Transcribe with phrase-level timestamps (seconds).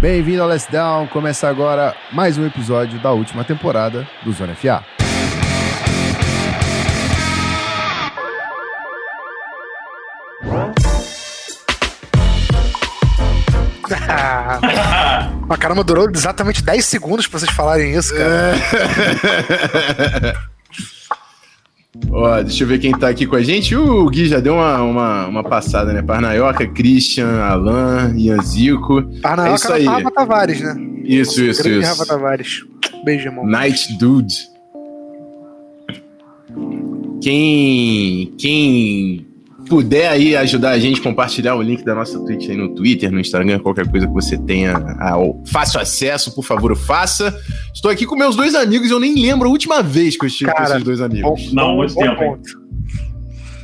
[0.00, 1.06] Bem-vindo ao Let's Down.
[1.08, 4.82] Começa agora mais um episódio da última temporada do Zona FA.
[15.46, 18.54] Mas caramba, durou exatamente 10 segundos pra vocês falarem isso, cara.
[22.12, 23.74] Ó, deixa eu ver quem tá aqui com a gente.
[23.74, 26.02] O Gui já deu uma, uma, uma passada, né?
[26.02, 29.02] Parnaioca, Christian, Alan, Ian Zico.
[29.20, 29.84] Parnaioca é isso aí.
[29.84, 30.76] Rafa Tavares, né?
[31.04, 31.88] Isso, isso, Grande isso.
[31.88, 32.64] Rafa Tavares.
[33.04, 33.44] Beijo, irmão.
[33.44, 34.34] Night Dude.
[37.20, 39.26] Quem, quem
[39.68, 43.20] puder aí ajudar a gente, compartilhar o link da nossa Twitch aí no Twitter, no
[43.20, 44.74] Instagram, qualquer coisa que você tenha
[45.46, 47.32] fácil acesso, por favor, faça.
[47.80, 50.50] Estou aqui com meus dois amigos, eu nem lembro a última vez que eu estive
[50.50, 51.50] com Cara, esses dois amigos.
[51.50, 52.32] Não, muito Bom tempo, hein?
[52.32, 52.60] ponto.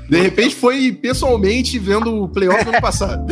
[0.09, 3.27] De repente foi pessoalmente vendo o playoff do ano passado.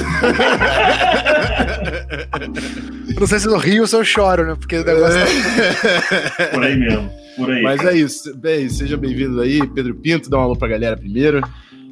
[3.18, 4.56] Não sei se no Rio ou se eu choro, né?
[4.56, 6.44] Porque o negócio tá...
[6.52, 7.10] Por aí mesmo.
[7.34, 7.62] Por aí.
[7.62, 8.36] Mas é isso.
[8.36, 10.28] Bem, seja bem-vindo aí, Pedro Pinto.
[10.28, 11.41] Dá um alô pra galera primeiro.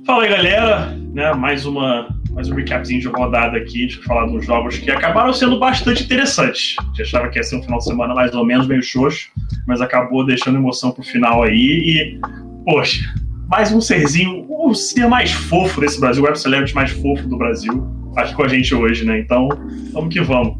[0.05, 0.98] Fala aí, galera.
[1.12, 3.86] Né, mais, uma, mais um recapzinho de rodada aqui.
[3.86, 6.75] Deixa eu falar de uns jogos que acabaram sendo bastante interessantes.
[6.81, 9.28] A gente achava que ia ser um final de semana mais ou menos meio xoxo,
[9.67, 11.55] mas acabou deixando emoção pro final aí.
[11.55, 12.20] E,
[12.64, 13.00] poxa,
[13.48, 17.36] mais um serzinho, o ser mais fofo desse Brasil, o web celebrity mais fofo do
[17.36, 17.86] Brasil,
[18.17, 19.20] aqui com a gente hoje, né?
[19.20, 19.48] Então,
[19.92, 20.56] vamos que vamos.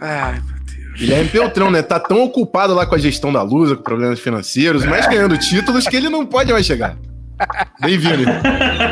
[0.00, 0.98] Ai, meu Deus.
[1.00, 1.80] Guilherme Peltrão, né?
[1.80, 5.86] Tá tão ocupado lá com a gestão da Lusa, com problemas financeiros, mas ganhando títulos
[5.86, 6.94] que ele não pode mais chegar.
[7.80, 8.24] Bem-vindo.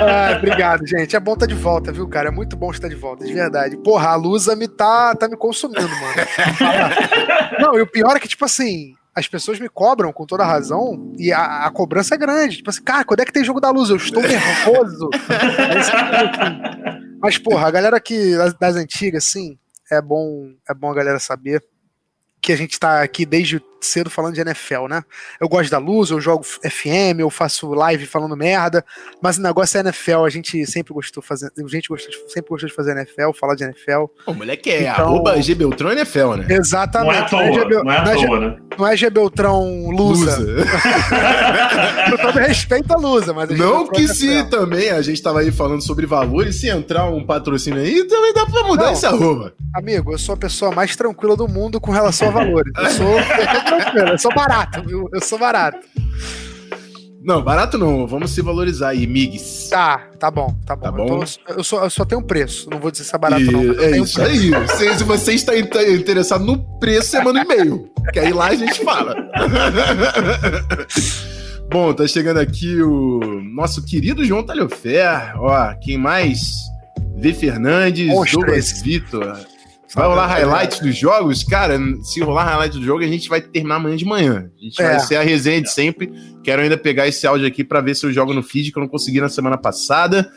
[0.09, 1.15] Ai, obrigado, gente.
[1.15, 2.29] É bom estar de volta, viu, cara?
[2.29, 3.77] É muito bom estar de volta, de verdade.
[3.77, 6.15] Porra, a Lusa me tá, tá me consumindo, mano.
[7.61, 11.13] Não, e o pior é que, tipo assim, as pessoas me cobram com toda razão
[11.19, 12.59] e a, a cobrança é grande.
[12.59, 13.91] Tipo assim, cara, quando é que tem jogo da luz?
[13.91, 15.11] Eu estou nervoso.
[15.29, 17.01] É aqui.
[17.21, 19.59] Mas, porra, a galera que das, das antigas, assim,
[19.91, 21.63] é bom, é bom a galera saber
[22.41, 25.03] que a gente tá aqui desde cedo falando de NFL, né?
[25.41, 28.85] Eu gosto da luz, eu jogo FM, eu faço live falando merda,
[29.23, 32.51] mas o negócio é NFL, a gente sempre gostou fazendo, a gente gostou de, sempre
[32.51, 34.05] gostou de fazer NFL, falar de NFL.
[34.27, 36.47] O moleque é Então- arroba G Beltrão NFL, né?
[36.49, 37.33] Não é à Exatamente.
[37.33, 38.57] não é não é G- toa, né?
[38.79, 40.37] não é G Beltrão Lusa.
[42.11, 45.41] Com todo respeito à Lusa, mas é G Não que se também a gente tava
[45.41, 48.93] aí falando sobre valores, se entrar um patrocínio aí, também dá pra mudar Não.
[48.93, 49.55] esse arroba.
[49.75, 52.73] Amigo, eu sou a pessoa mais tranquila do mundo com relação a valores.
[52.77, 53.23] Eu sou, eu
[53.69, 55.09] sou tranquilo, eu sou barato, viu?
[55.13, 55.79] Eu sou barato.
[57.23, 59.69] Não, barato não, vamos se valorizar aí, migs.
[59.69, 60.83] Tá, tá bom, tá bom.
[60.85, 61.23] Tá bom.
[61.23, 62.67] Eu, tô- eu só, eu só tenho um preço.
[62.71, 63.79] Não vou dizer se é barato ou não.
[63.83, 64.23] é isso preço.
[64.23, 64.69] aí.
[64.69, 67.91] Se, se você está inter- interessado no preço, você manda um e-mail.
[68.11, 69.15] Que aí lá a gente fala.
[71.71, 73.21] Bom, tá chegando aqui o
[73.55, 75.35] nosso querido João Talhofer.
[75.37, 76.41] Ó, quem mais?
[77.17, 77.33] V.
[77.35, 78.09] Fernandes.
[78.33, 79.39] Douglas Vitor.
[79.95, 81.43] Vai rolar highlights dos jogos?
[81.43, 84.51] Cara, se rolar highlights do jogo, a gente vai terminar amanhã de manhã.
[84.59, 84.91] A gente É.
[84.91, 86.13] vai ser a resenha de sempre.
[86.45, 88.83] Quero ainda pegar esse áudio aqui pra ver se eu jogo no feed, que eu
[88.83, 90.31] não consegui na semana passada.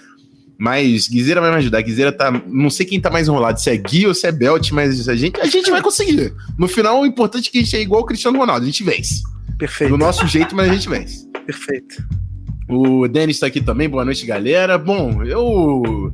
[0.58, 1.82] Mas Guizeira vai me ajudar.
[1.82, 2.32] Guizeira tá.
[2.48, 5.16] Não sei quem tá mais enrolado, se é Gui ou se é Belt, mas a
[5.16, 6.34] gente, a gente vai conseguir.
[6.58, 8.84] No final, o importante é que a gente é igual o Cristiano Ronaldo, a gente
[8.84, 9.22] vence.
[9.58, 11.28] Perfeito, Do nosso jeito, mas a gente vence.
[11.46, 12.04] perfeito.
[12.70, 14.78] O Denis tá aqui também, boa noite, galera.
[14.78, 16.14] Bom, eu.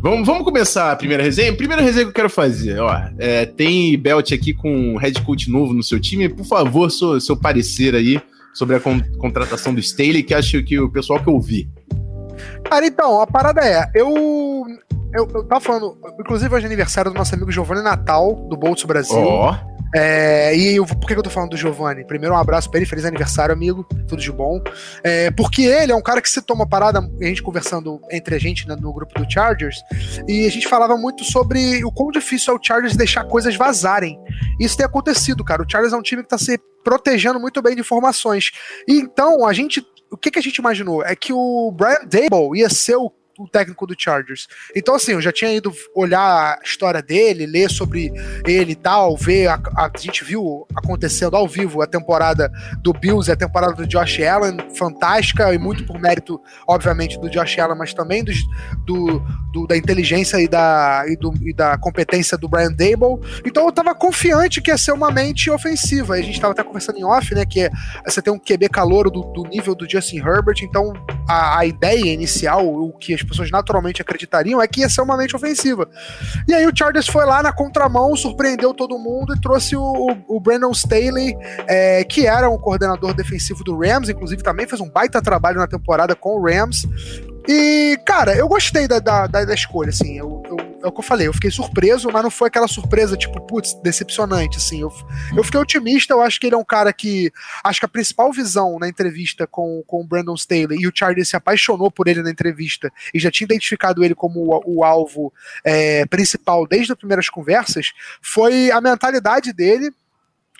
[0.00, 1.54] Vamos, vamos começar a primeira resenha?
[1.56, 2.94] Primeira resenha que eu quero fazer, ó.
[3.18, 6.28] é, tem Belt aqui com um head coach novo no seu time.
[6.28, 8.20] Por favor, seu, seu parecer aí
[8.52, 11.68] sobre a con- contratação do Staley, que acho que o pessoal que eu vi.
[12.64, 14.64] Cara, então, a parada é, eu.
[15.16, 18.82] Eu, eu tava falando, inclusive hoje é aniversário do nosso amigo Giovanni Natal, do Bolts
[18.84, 19.16] Brasil.
[19.16, 19.56] Ó,
[19.94, 22.04] É, e eu, por que eu tô falando do Giovanni?
[22.04, 24.60] Primeiro, um abraço pra ele, feliz aniversário, amigo, tudo de bom.
[25.02, 28.38] É, porque ele é um cara que se toma parada, a gente conversando entre a
[28.38, 29.80] gente né, no grupo do Chargers,
[30.26, 34.18] e a gente falava muito sobre o quão difícil é o Chargers deixar coisas vazarem.
[34.58, 35.62] Isso tem acontecido, cara.
[35.62, 38.50] O Chargers é um time que tá se protegendo muito bem de informações.
[38.88, 39.84] Então, a gente.
[40.10, 41.04] O que, que a gente imaginou?
[41.04, 44.46] É que o Brian Dable ia ser o o técnico do Chargers.
[44.76, 48.12] Então, assim, eu já tinha ido olhar a história dele, ler sobre
[48.46, 49.48] ele e tal, ver.
[49.48, 52.50] A, a, a gente viu acontecendo ao vivo a temporada
[52.80, 57.28] do Bills e a temporada do Josh Allen, fantástica, e muito por mérito, obviamente, do
[57.28, 58.36] Josh Allen, mas também dos,
[58.84, 59.20] do,
[59.52, 63.20] do- da inteligência e da, e, do- e da competência do Brian Dable.
[63.44, 66.16] Então eu tava confiante que ia ser uma mente ofensiva.
[66.18, 67.44] E a gente tava até conversando em off, né?
[67.44, 67.70] Que é,
[68.06, 70.92] você tem um QB calouro do, do nível do Justin Herbert, então
[71.28, 75.16] a, a ideia inicial, o que as pessoas naturalmente acreditariam, é que ia ser uma
[75.16, 75.88] mente ofensiva.
[76.48, 80.40] E aí o Chargers foi lá na contramão, surpreendeu todo mundo e trouxe o, o,
[80.40, 81.36] Brandon Staley,
[81.66, 85.66] é, que era um coordenador defensivo do Rams, inclusive também fez um baita trabalho na
[85.66, 86.86] temporada com o Rams.
[87.46, 90.16] E, cara, eu gostei da, da, da- escolha, assim.
[90.16, 90.42] Eu,
[90.84, 93.72] é o que eu falei, eu fiquei surpreso, mas não foi aquela surpresa, tipo, putz,
[93.82, 94.82] decepcionante, assim.
[94.82, 94.92] Eu,
[95.34, 97.32] eu fiquei otimista, eu acho que ele é um cara que.
[97.64, 101.24] Acho que a principal visão na entrevista com, com o Brandon Staley, e o Charlie
[101.24, 105.32] se apaixonou por ele na entrevista, e já tinha identificado ele como o, o alvo
[105.64, 109.90] é, principal desde as primeiras conversas, foi a mentalidade dele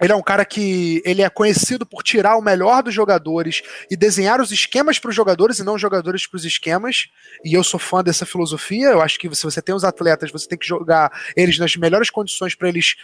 [0.00, 3.96] ele é um cara que ele é conhecido por tirar o melhor dos jogadores e
[3.96, 7.06] desenhar os esquemas para os jogadores e não os jogadores para os esquemas.
[7.44, 8.88] E eu sou fã dessa filosofia.
[8.88, 12.10] Eu acho que se você tem os atletas, você tem que jogar eles nas melhores
[12.10, 12.96] condições para eles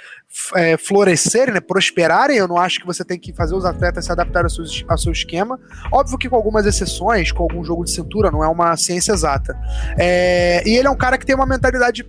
[0.57, 2.37] é, florescerem, né, prosperarem.
[2.37, 4.99] Eu não acho que você tem que fazer os atletas se adaptarem ao seu, ao
[4.99, 5.61] seu esquema.
[5.93, 9.57] Óbvio que com algumas exceções, com algum jogo de cintura, não é uma ciência exata.
[9.97, 12.05] É, e ele é um cara que tem uma mentalidade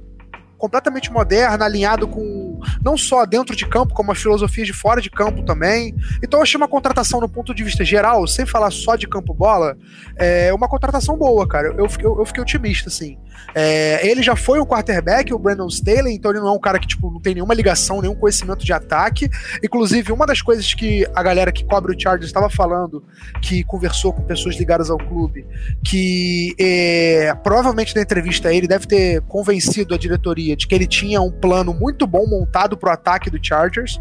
[0.57, 2.50] completamente moderna, alinhado com
[2.84, 5.96] não só dentro de campo, como a filosofia de fora de campo também.
[6.24, 9.34] Então eu achei uma contratação no ponto de vista geral, sem falar só de campo
[9.34, 9.78] bola,
[10.16, 11.69] é uma contratação boa, cara.
[11.69, 13.18] Eu, eu, eu fiquei otimista, assim.
[13.56, 16.80] É, ele já foi um quarterback, o Brandon Staley, então ele não é um cara
[16.80, 19.30] que tipo, não tem nenhuma ligação, nenhum conhecimento de ataque.
[19.64, 23.04] Inclusive, uma das coisas que a galera que cobre o Chargers estava falando,
[23.42, 25.46] que conversou com pessoas ligadas ao clube,
[25.84, 31.22] que é, provavelmente na entrevista ele deve ter convencido a diretoria de que ele tinha
[31.22, 34.00] um plano muito bom montado pro ataque do Chargers,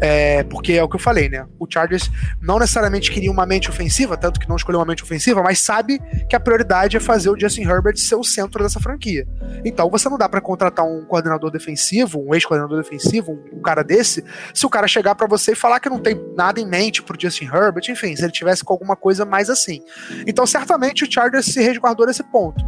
[0.00, 1.46] é, porque é o que eu falei, né?
[1.58, 2.10] O Chargers
[2.40, 6.00] não necessariamente queria uma mente ofensiva, tanto que não escolheu uma mente ofensiva, mas sabe
[6.28, 9.26] que a prioridade é fazer o Justin Herbert ser o centro dessa franquia.
[9.64, 13.82] Então você não dá para contratar um coordenador defensivo, um ex-coordenador defensivo, um, um, cara
[13.82, 17.02] desse, se o cara chegar para você e falar que não tem nada em mente
[17.02, 19.80] pro Justin Herbert, enfim, se ele tivesse com alguma coisa mais assim.
[20.26, 22.64] Então certamente o Chargers se resguardou nesse ponto.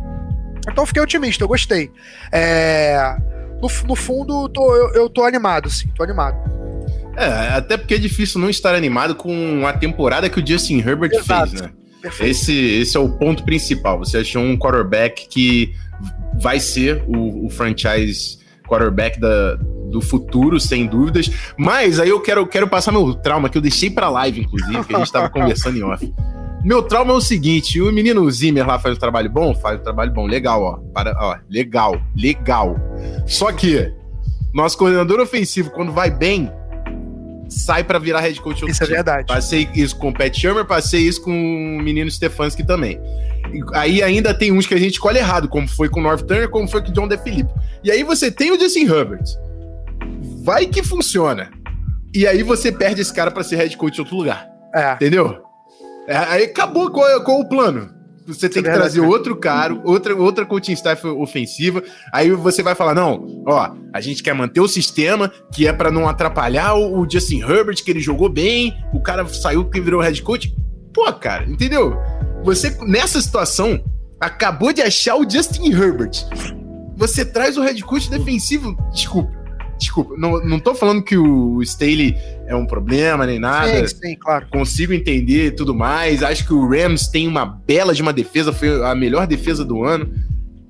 [0.70, 1.90] Então fiquei otimista, eu gostei.
[2.32, 3.16] É,
[3.64, 6.36] no, no fundo, tô, eu, eu tô animado, sim, tô animado.
[7.16, 11.12] É, até porque é difícil não estar animado com a temporada que o Justin Herbert
[11.12, 11.50] Exato.
[11.50, 11.70] fez, né?
[12.20, 13.98] Esse, esse é o ponto principal.
[13.98, 15.72] Você achou um quarterback que
[16.38, 18.38] vai ser o, o franchise
[18.68, 19.54] quarterback da,
[19.90, 21.30] do futuro, sem dúvidas.
[21.56, 24.94] Mas aí eu quero, quero passar meu trauma, que eu deixei pra live, inclusive, que
[24.94, 26.12] a gente tava conversando em off.
[26.64, 29.54] Meu trauma é o seguinte: o menino Zimmer lá faz o trabalho bom?
[29.54, 30.76] Faz o trabalho bom, legal, ó.
[30.94, 32.76] Para, ó legal, legal.
[33.26, 33.92] Só que
[34.52, 36.50] nosso coordenador ofensivo, quando vai bem,
[37.50, 38.64] sai para virar head coach.
[38.66, 39.26] Isso é verdade.
[39.26, 42.98] Passei isso com o Pat Shermer, passei isso com o menino Stefanski também.
[43.74, 46.48] Aí ainda tem uns que a gente escolhe errado, como foi com o North Turner,
[46.48, 47.52] como foi com o John DeFilippo.
[47.82, 49.24] E aí você tem o Justin Herbert.
[50.42, 51.50] Vai que funciona.
[52.14, 54.48] E aí você perde esse cara para ser head coach em outro lugar.
[54.74, 54.94] É.
[54.94, 55.43] Entendeu?
[56.06, 57.94] É, aí acabou qual, é, qual é o plano.
[58.26, 61.82] Você tem que trazer outro cara, outra, outra coaching staff ofensiva.
[62.10, 65.90] Aí você vai falar: não, ó, a gente quer manter o sistema, que é para
[65.90, 70.00] não atrapalhar o, o, Justin Herbert, que ele jogou bem, o cara saiu que virou
[70.00, 70.54] head coach.
[70.92, 71.98] Pô, cara, entendeu?
[72.42, 73.84] Você, nessa situação,
[74.18, 76.24] acabou de achar o Justin Herbert.
[76.96, 78.74] Você traz o head coach defensivo.
[78.90, 79.43] Desculpa
[79.84, 82.16] Desculpa, não, não tô falando que o Staley
[82.46, 83.86] é um problema nem nada.
[83.86, 84.46] Sim, sim, claro.
[84.50, 86.22] Consigo entender tudo mais.
[86.22, 89.84] Acho que o Rams tem uma bela de uma defesa, foi a melhor defesa do
[89.84, 90.10] ano.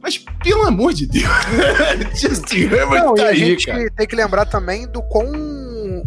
[0.03, 1.25] Mas, pelo amor de Deus,
[2.21, 3.89] Justin Herbert não, tá aí, a gente cara.
[3.97, 5.33] tem que lembrar também do quão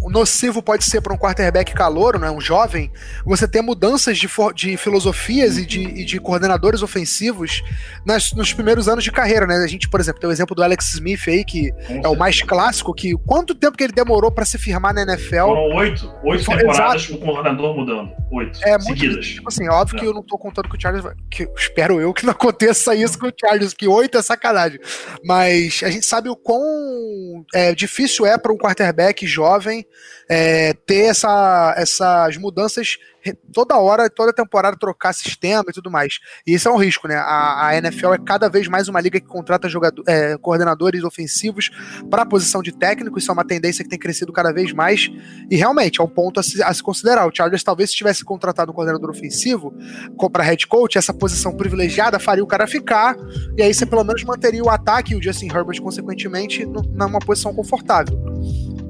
[0.10, 2.92] nocivo pode ser para um quarterback calouro, né, um jovem,
[3.26, 7.64] você ter mudanças de, de filosofias e de, e de coordenadores ofensivos
[8.06, 9.56] nas, nos primeiros anos de carreira, né?
[9.56, 12.42] A gente, por exemplo, tem o exemplo do Alex Smith aí, que é o mais
[12.42, 15.48] clássico, que quanto tempo que ele demorou para se firmar na NFL?
[15.48, 18.12] Foram oito, oito temporadas com o coordenador mudando.
[18.32, 19.16] Oito, é, seguidas.
[19.16, 20.00] Muito, tipo assim, óbvio é.
[20.00, 23.18] que eu não tô contando com o Charles, que espero eu que não aconteça isso
[23.18, 24.80] com o Charles, que oito é sacanagem.
[25.24, 26.62] Mas a gente sabe o quão
[27.54, 29.87] é, difícil é para um quarterback jovem
[30.30, 32.98] é, ter essa, essas mudanças
[33.54, 36.20] toda hora, toda temporada trocar sistema e tudo mais.
[36.46, 37.16] E isso é um risco, né?
[37.16, 41.70] A, a NFL é cada vez mais uma liga que contrata jogador, é, coordenadores ofensivos
[42.10, 43.18] para a posição de técnico.
[43.18, 45.10] Isso é uma tendência que tem crescido cada vez mais.
[45.50, 47.28] E realmente é um ponto a se, a se considerar.
[47.28, 49.74] O Chargers talvez se tivesse contratado um coordenador ofensivo
[50.32, 53.16] para head coach, essa posição privilegiada faria o cara ficar.
[53.58, 57.54] E aí você pelo menos manteria o ataque e o Justin Herbert, consequentemente, numa posição
[57.54, 58.18] confortável.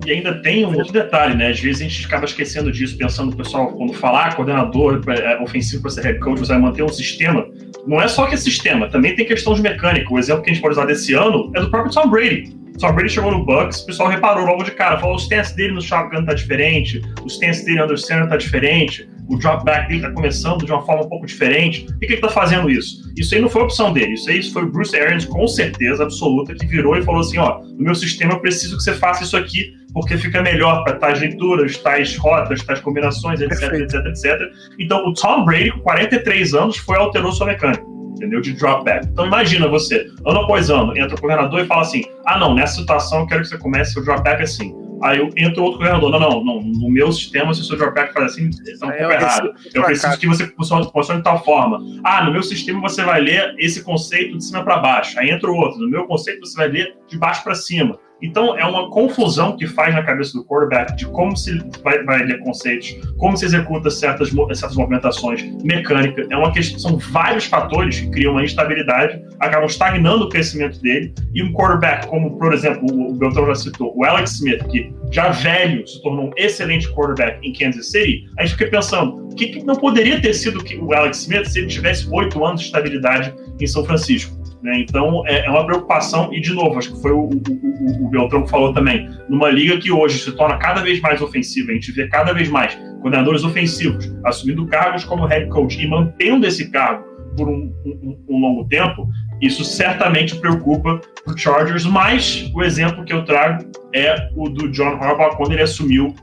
[0.08, 1.50] E ainda tem um outro detalhe, né?
[1.50, 5.82] Às vezes a gente acaba esquecendo disso, pensando o pessoal, quando falar coordenador é, ofensivo
[5.82, 7.46] para ser head coach, você vai manter um sistema.
[7.86, 10.14] Não é só que é sistema, também tem questão de mecânica.
[10.14, 12.56] O exemplo que a gente pode usar desse ano é do próprio Tom Brady.
[12.78, 15.74] Tom Brady chegou no Bucks, o pessoal reparou logo de cara, falou: o stance dele
[15.74, 20.02] no shotgun tá diferente, o stance dele under center tá diferente, o drop back dele
[20.02, 21.86] tá começando de uma forma um pouco diferente.
[21.86, 23.12] Por que, que ele tá fazendo isso?
[23.18, 26.54] Isso aí não foi opção dele, isso aí foi o Bruce Arians, com certeza absoluta,
[26.54, 29.36] que virou e falou assim: ó, no meu sistema eu preciso que você faça isso
[29.36, 34.42] aqui porque fica melhor para tais leituras, tais rotas, tais combinações, etc, etc, etc.
[34.78, 37.97] Então, o Tom Brady, com 43 anos, foi alterou sua mecânica.
[38.18, 38.42] Entendeu?
[38.42, 39.08] De drop back.
[39.08, 42.76] Então imagina você, ano após ano, entra o coordenador e fala assim: ah, não, nessa
[42.76, 44.76] situação eu quero que você comece o drop back assim.
[45.04, 47.94] Aí eu entro outro coordenador, não, não, não, no meu sistema, se o seu drop
[47.94, 49.54] back faz assim, está um pouco errado.
[49.74, 51.80] Eu preciso que você funcione de tal forma.
[52.04, 55.20] Ah, no meu sistema você vai ler esse conceito de cima para baixo.
[55.20, 55.80] Aí entra o outro.
[55.80, 57.98] No meu conceito você vai ler de baixo para cima.
[58.22, 62.24] Então, é uma confusão que faz na cabeça do quarterback de como se vai, vai
[62.24, 66.28] ler conceitos, como se executa certas, certas movimentações mecânicas.
[66.30, 71.14] É uma questão, são vários fatores que criam uma instabilidade, acabam estagnando o crescimento dele.
[71.34, 75.30] E um quarterback, como, por exemplo, o Beltrão já citou, o Alex Smith, que já
[75.30, 79.48] velho se tornou um excelente quarterback em Kansas City, a gente fica pensando, o que,
[79.48, 83.34] que não poderia ter sido o Alex Smith se ele tivesse oito anos de estabilidade
[83.60, 84.37] em São Francisco?
[84.62, 84.80] Né?
[84.80, 88.10] Então é, é, uma preocupação, e de novo, acho que foi o, o, o, o
[88.10, 91.74] Beltrão que falou também, numa liga que hoje se torna cada vez mais ofensiva, a
[91.76, 96.72] gente vê cada vez mais coordenadores ofensivos assumindo cargos como head coach e mantendo esse
[96.72, 97.06] cargo
[97.38, 99.08] por um, um, um longo tempo,
[99.40, 104.98] isso certamente preocupa o Chargers, mas o exemplo que eu trago é o do John
[105.00, 106.16] Harbaugh quando ele assumiu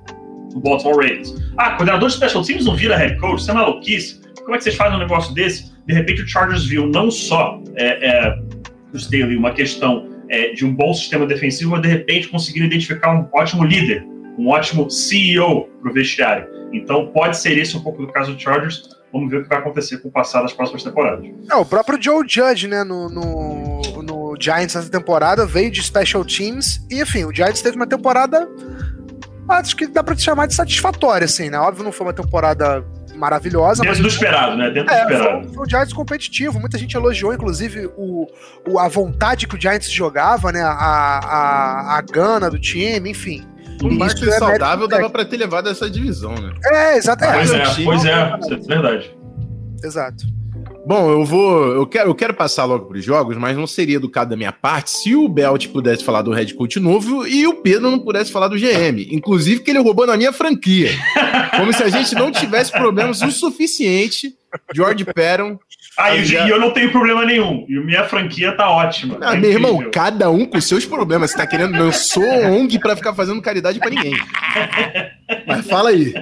[0.54, 1.34] o Baltimore Ravens.
[1.56, 4.20] Ah, coordenador de special teams não vira head coach, isso é maluquice.
[4.40, 5.72] Como é que vocês fazem um negócio desse?
[5.86, 8.38] De repente o Chargers viu não só é, é,
[8.92, 13.14] o Staley uma questão é, de um bom sistema defensivo, mas de repente conseguiram identificar
[13.14, 14.04] um ótimo líder,
[14.38, 16.48] um ótimo CEO para o vestiário.
[16.72, 18.88] Então pode ser esse um pouco do caso do Chargers.
[19.12, 21.24] Vamos ver o que vai acontecer com o passar das próximas temporadas.
[21.48, 26.24] É, o próprio Joe Judge, né, no, no, no Giants essa temporada, veio de Special
[26.24, 28.48] Teams e, enfim, o Giants teve uma temporada
[29.48, 31.58] acho que dá pra te chamar de satisfatória, assim, né?
[31.58, 32.84] Óbvio, não foi uma temporada
[33.24, 33.82] maravilhosa.
[33.82, 34.70] Dentro do esperado, né?
[34.70, 35.44] Dentro é, do esperado.
[35.44, 36.60] Foi, foi um Giants competitivo.
[36.60, 38.26] Muita gente elogiou, inclusive, o,
[38.68, 40.62] o, a vontade que o Giants jogava, né?
[40.62, 43.44] A, a, a gana do time, enfim.
[43.82, 46.52] Um Martin é saudável dava para ter levado essa divisão, né?
[46.64, 47.48] É, exatamente.
[47.84, 49.16] Pois é, pois é, é verdade.
[49.82, 50.24] Exato.
[50.86, 51.66] Bom, eu vou.
[51.72, 54.52] Eu quero, eu quero passar logo para os jogos, mas não seria educado da minha
[54.52, 58.30] parte se o Belt pudesse falar do Red Coach novo e o Pedro não pudesse
[58.30, 59.08] falar do GM.
[59.10, 60.90] Inclusive, que ele roubou na minha franquia.
[61.56, 64.34] Como se a gente não tivesse problemas o suficiente.
[64.74, 65.58] George Perron.
[65.96, 66.46] Ah, e já...
[66.48, 67.64] eu não tenho problema nenhum.
[67.68, 69.16] E minha franquia tá ótima.
[69.20, 71.30] Ah, tá meu irmão, cada um com seus problemas.
[71.30, 71.76] Você tá querendo.
[71.76, 74.14] Eu sou ONG para ficar fazendo caridade para ninguém.
[75.46, 76.12] Mas fala aí.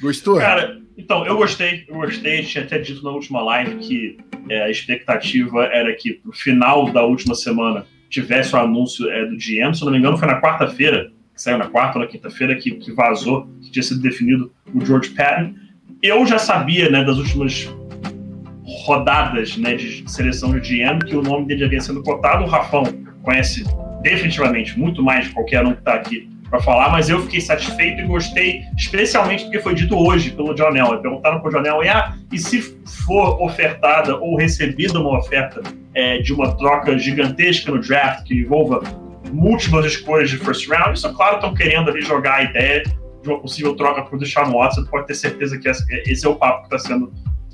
[0.00, 0.38] Gostou?
[0.38, 0.87] Cara.
[0.98, 2.42] Então, eu gostei, eu gostei.
[2.42, 7.04] Tinha até dito na última live que é, a expectativa era que no final da
[7.04, 9.72] última semana tivesse o anúncio é, do GM.
[9.72, 12.72] Se não me engano, foi na quarta-feira, que saiu na quarta ou na quinta-feira, que,
[12.72, 15.54] que vazou, que tinha sido definido o George Patton.
[16.02, 17.68] Eu já sabia, né, das últimas
[18.84, 22.42] rodadas né, de seleção de GM que o nome dele havia sendo cotado.
[22.42, 22.82] O Rafão
[23.22, 23.64] conhece
[24.02, 28.00] definitivamente muito mais de qualquer um que está aqui para falar, mas eu fiquei satisfeito
[28.00, 31.00] e gostei, especialmente porque foi dito hoje pelo John Elway.
[31.00, 32.62] Perguntaram para o John Elway, ah, e se
[33.06, 35.60] for ofertada ou recebida uma oferta
[35.94, 38.82] é, de uma troca gigantesca no draft que envolva
[39.30, 43.40] múltiplas escolhas de first round, isso, claro, estão querendo ali jogar a ideia de uma
[43.40, 46.74] possível troca para o Deshaun Watson, pode ter certeza que esse é o papo que
[46.74, 47.12] está sendo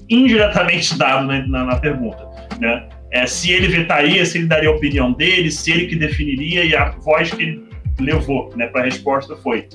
[0.09, 2.29] indiretamente dado na, na, na pergunta,
[2.61, 2.89] né?
[3.11, 6.75] É, se ele vetaria, se ele daria a opinião dele, se ele que definiria e
[6.75, 9.69] a voz que ele levou né, para a resposta foi: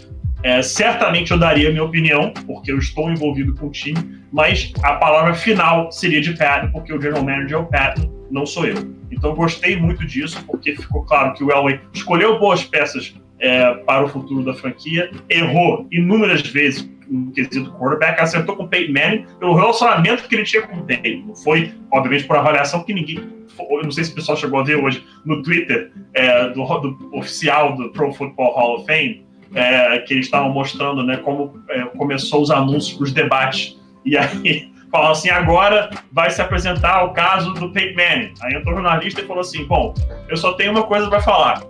[0.44, 4.72] é, certamente eu daria a minha opinião, porque eu estou envolvido com o time, mas
[4.84, 8.66] a palavra final seria de Patton, porque o general manager é o Patton, não sou
[8.66, 8.76] eu.
[9.12, 14.06] Então gostei muito disso, porque ficou claro que o Elway escolheu boas peças é, para
[14.06, 19.26] o futuro da franquia, errou inúmeras vezes no quesito quarterback, acertou com o Peyton Manning
[19.40, 21.28] pelo relacionamento que ele tinha com o Peyton.
[21.28, 23.40] Não foi, obviamente, por avaliação que ninguém
[23.70, 27.18] eu não sei se o pessoal chegou a ver hoje no Twitter é, do, do,
[27.18, 31.82] oficial do Pro Football Hall of Fame, é, que eles estavam mostrando né, como é,
[31.98, 33.78] começou os anúncios para os debates.
[34.06, 38.34] E aí falaram assim: agora vai se apresentar o caso do Peyton Manning.
[38.42, 39.94] Aí entrou o jornalista e falou assim: bom,
[40.30, 41.64] eu só tenho uma coisa para falar.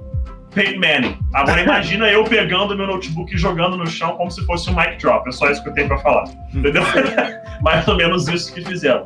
[0.53, 1.18] Peyton Manning.
[1.34, 4.98] Agora imagina eu pegando meu notebook e jogando no chão como se fosse um mic
[4.98, 5.27] drop.
[5.27, 6.25] É só isso que eu tenho para falar.
[6.53, 6.84] Entendeu?
[7.62, 9.06] Mais ou menos isso que fizeram.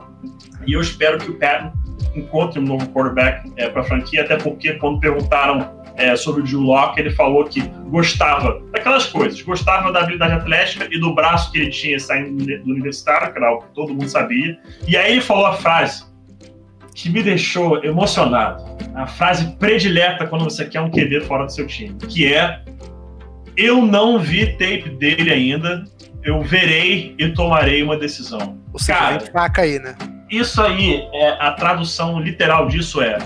[0.66, 1.72] E eu espero que o Patton
[2.16, 6.44] encontre um novo quarterback é, para a franquia, até porque quando perguntaram é, sobre o
[6.44, 11.52] Drew Locke, ele falou que gostava daquelas coisas, gostava da habilidade atlética e do braço
[11.52, 14.58] que ele tinha saindo do universitário, que era algo que todo mundo sabia.
[14.88, 16.13] E aí ele falou a frase
[16.94, 18.64] que me deixou emocionado,
[18.96, 22.62] a frase predileta quando você quer um QB fora do seu time, que é
[23.56, 25.84] eu não vi tape dele ainda,
[26.24, 28.58] eu verei e tomarei uma decisão.
[28.72, 29.96] Você Cara, faca aí, né?
[30.30, 33.18] isso aí, é, a tradução literal disso é: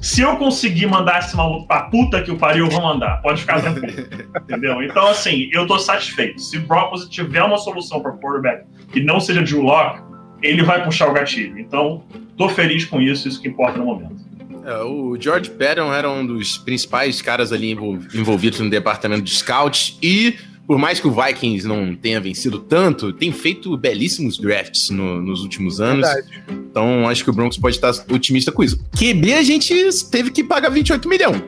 [0.00, 3.20] se eu conseguir mandar esse maluco pra puta que o pariu, eu vou mandar.
[3.22, 4.06] Pode ficar tranquilo.
[4.42, 4.82] entendeu?
[4.82, 6.40] Então, assim, eu tô satisfeito.
[6.40, 10.00] Se o Broncos tiver uma solução para quarterback que não seja Drew Locke,
[10.46, 11.58] ele vai puxar o gatilho.
[11.58, 12.02] Então,
[12.36, 14.16] tô feliz com isso, isso que importa no momento.
[14.64, 19.96] É, o George Patton era um dos principais caras ali envolvidos no departamento de scouts
[20.02, 20.36] e
[20.66, 25.42] por mais que o Vikings não tenha vencido tanto, tem feito belíssimos drafts no, nos
[25.42, 26.04] últimos anos.
[26.04, 26.42] Verdade.
[26.50, 28.76] Então acho que o Broncos pode estar otimista com isso.
[28.90, 29.72] QB a gente
[30.10, 31.42] teve que pagar 28 milhões.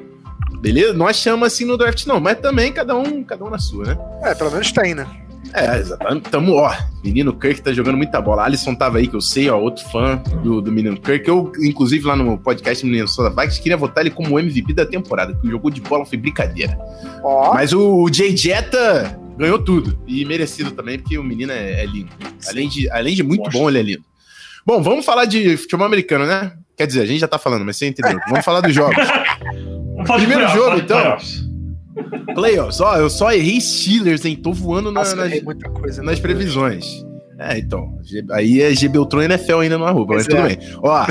[0.60, 0.92] Beleza?
[0.92, 3.98] Não achamos assim no draft, não, mas também cada um, cada um na sua, né?
[4.22, 5.06] É, pelo menos tem, né?
[5.54, 6.30] É, exatamente.
[6.30, 8.44] Tamo, ó, menino Kirk tá jogando muita bola.
[8.44, 11.28] Alisson tava aí, que eu sei, ó, outro fã do, do menino Kirk.
[11.28, 15.46] Eu, inclusive, lá no podcast Minnesota Vikings, queria votar ele como MVP da temporada, que
[15.46, 16.78] o jogo de bola foi brincadeira.
[17.22, 17.54] Ó.
[17.54, 19.98] Mas o, o Jay Jetta ganhou tudo.
[20.06, 22.10] E merecido também, porque o menino é, é lindo.
[22.48, 24.04] Além de, além de muito bom, ele é lindo.
[24.66, 26.52] Bom, vamos falar de futebol americano, né?
[26.76, 28.18] Quer dizer, a gente já tá falando, mas você entendeu.
[28.28, 28.96] Vamos falar dos jogos.
[30.06, 31.16] Primeiro jogo, então.
[32.34, 34.36] Playoffs, ó, eu só errei Steelers, hein?
[34.36, 37.04] Tô voando na, Nossa, nas, coisa, nas previsões.
[37.38, 37.98] É, então.
[38.32, 40.30] Aí é G Beltron NFL ainda no arroba, mas é.
[40.30, 40.58] tudo bem.
[40.82, 41.06] Ó.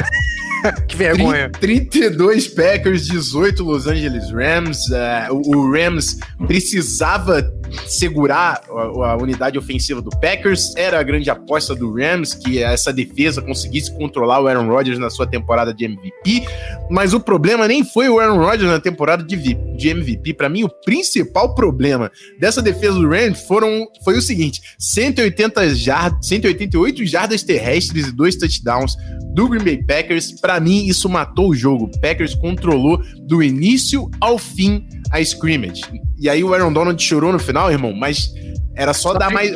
[0.88, 1.50] que vergonha.
[1.50, 4.78] 32 Packers, 18 Los Angeles Rams.
[4.90, 7.52] Uh, o Rams precisava
[7.86, 10.74] segurar a, a, unidade ofensiva do Packers.
[10.76, 15.10] Era a grande aposta do Rams que essa defesa conseguisse controlar o Aaron Rodgers na
[15.10, 16.48] sua temporada de MVP.
[16.90, 20.34] Mas o problema nem foi o Aaron Rodgers na temporada de, de MVP.
[20.34, 26.28] Para mim, o principal problema dessa defesa do Rams foram, foi o seguinte: 180 jardas,
[26.28, 28.96] 188 jardas terrestres e dois touchdowns
[29.38, 30.32] do Green Bay Packers.
[30.32, 31.86] Para mim, isso matou o jogo.
[31.86, 35.84] O Packers controlou do início ao fim a scrimmage.
[36.20, 38.34] E aí o Aaron Donald chorou no final, irmão, mas
[38.76, 39.52] era só, só dar mais.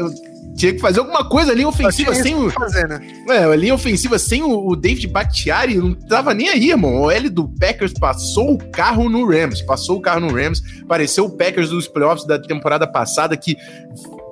[0.56, 2.52] Tinha que fazer alguma coisa ali ofensiva sem o.
[2.52, 3.02] Fazer, né?
[3.28, 7.02] É, a linha ofensiva sem o, o David Bakhtiari não tava nem aí, irmão.
[7.02, 9.64] O L do Packers passou o carro no Rams.
[9.64, 10.62] Passou o carro no Rams.
[10.88, 13.58] Pareceu o Packers dos playoffs da temporada passada, que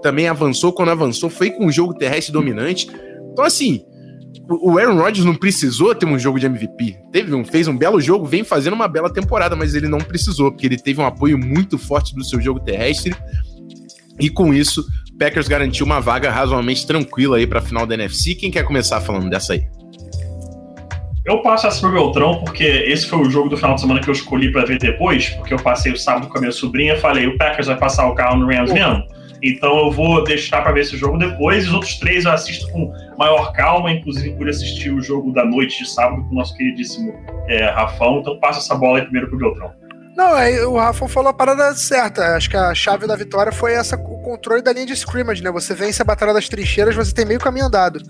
[0.03, 0.71] também avançou.
[0.71, 2.87] Quando avançou, foi com um jogo terrestre dominante.
[3.31, 3.83] Então, assim,
[4.49, 6.97] o Aaron Rodgers não precisou ter um jogo de MVP.
[7.11, 10.51] Teve um, fez um belo jogo, vem fazendo uma bela temporada, mas ele não precisou,
[10.51, 13.15] porque ele teve um apoio muito forte do seu jogo terrestre.
[14.19, 14.83] E com isso,
[15.19, 18.33] Packers garantiu uma vaga razoavelmente tranquila aí para a final da NFC.
[18.33, 19.63] Quem quer começar falando dessa aí?
[21.23, 24.09] Eu passo essa pro Beltrão, porque esse foi o jogo do final de semana que
[24.09, 26.99] eu escolhi para ver depois, porque eu passei o sábado com a minha sobrinha e
[26.99, 29.03] falei, o Packers vai passar o carro no Rams mesmo?
[29.41, 31.67] Então eu vou deixar para ver esse jogo depois.
[31.67, 35.83] Os outros três eu assisto com maior calma, inclusive por assistir o jogo da noite
[35.83, 37.13] de sábado com o nosso queridíssimo
[37.47, 38.19] é, Rafão.
[38.19, 39.71] Então passa essa bola aí primeiro pro Beltrão.
[40.19, 42.35] Não, é, o Rafa falou a parada certa.
[42.35, 45.49] Acho que a chave da vitória foi essa, o controle da linha de scrimmage, né?
[45.49, 48.01] Você vence a batalha das trincheiras, você tem meio caminho andado.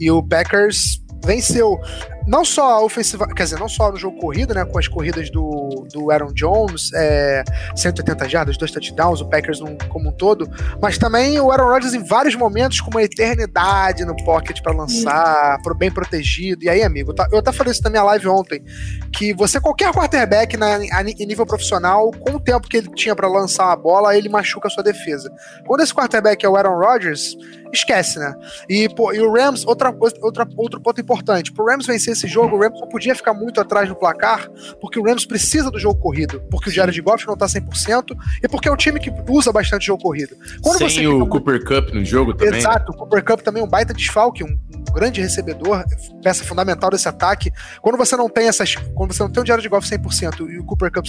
[0.00, 1.78] E o Packers venceu
[2.28, 5.86] não só ofensiva, quer dizer, não só no jogo corrido, né, com as corridas do,
[5.90, 7.42] do Aaron Jones, é,
[7.74, 10.46] 180 jardas, dois touchdowns, o Packers num, como um todo,
[10.80, 15.58] mas também o Aaron Rodgers em vários momentos com uma eternidade no pocket para lançar,
[15.62, 16.64] pro, bem protegido.
[16.64, 18.62] E aí, amigo, tá, eu até falei isso na minha live ontem,
[19.10, 23.26] que você, qualquer quarterback na, em nível profissional, com o tempo que ele tinha para
[23.26, 25.32] lançar a bola, ele machuca a sua defesa.
[25.66, 27.34] Quando esse quarterback é o Aaron Rodgers,
[27.72, 28.34] esquece, né?
[28.68, 32.56] E, pô, e o Rams, outra, outra, outro ponto importante, pro Rams vencer esse jogo,
[32.56, 34.48] o Rams não podia ficar muito atrás no placar,
[34.80, 38.48] porque o Rams precisa do jogo corrido, porque o Jared Goff não tá 100% e
[38.48, 40.36] porque é um time que usa bastante jogo corrido.
[40.62, 42.52] Quando Sem o Cooper Cup no jogo também.
[42.52, 42.58] Né?
[42.58, 45.84] Exato, o Cooper Cup também é um baita desfalque, um, um, grande recebedor,
[46.22, 47.52] peça fundamental desse ataque.
[47.80, 50.64] Quando você não tem essas, quando você não tem o Jared Goff 100% e o
[50.64, 51.06] Cooper Cup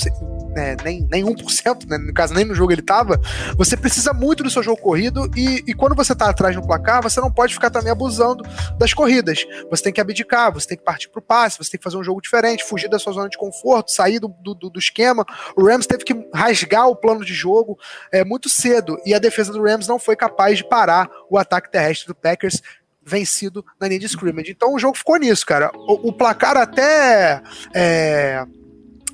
[0.56, 3.20] né, nem, nem 1%, né, no caso nem no jogo ele tava,
[3.56, 7.02] você precisa muito do seu jogo corrido e, e quando você tá atrás no placar,
[7.02, 8.44] você não pode ficar também abusando
[8.78, 9.46] das corridas.
[9.70, 12.04] Você tem que abdicar, você tem que partir pro passe, você tem que fazer um
[12.04, 15.26] jogo diferente, fugir da sua zona de conforto, sair do, do, do esquema.
[15.56, 17.78] O Rams teve que rasgar o plano de jogo
[18.12, 21.72] é, muito cedo e a defesa do Rams não foi capaz de parar o ataque
[21.72, 22.62] terrestre do Packers
[23.10, 24.52] vencido na linha de scrimmage.
[24.52, 25.72] Então o jogo ficou nisso, cara.
[25.76, 27.42] O, o placar até.
[27.74, 28.46] É,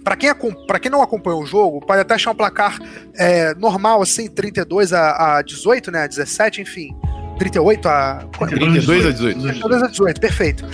[0.03, 0.29] para quem,
[0.81, 2.77] quem não acompanhou o jogo, pode até achar um placar
[3.15, 6.07] é, normal, assim, 32 a, a 18, né?
[6.07, 6.95] 17, enfim.
[7.39, 8.27] 38 a.
[8.47, 9.41] 32 a 18.
[9.41, 10.65] 32 a 18, perfeito.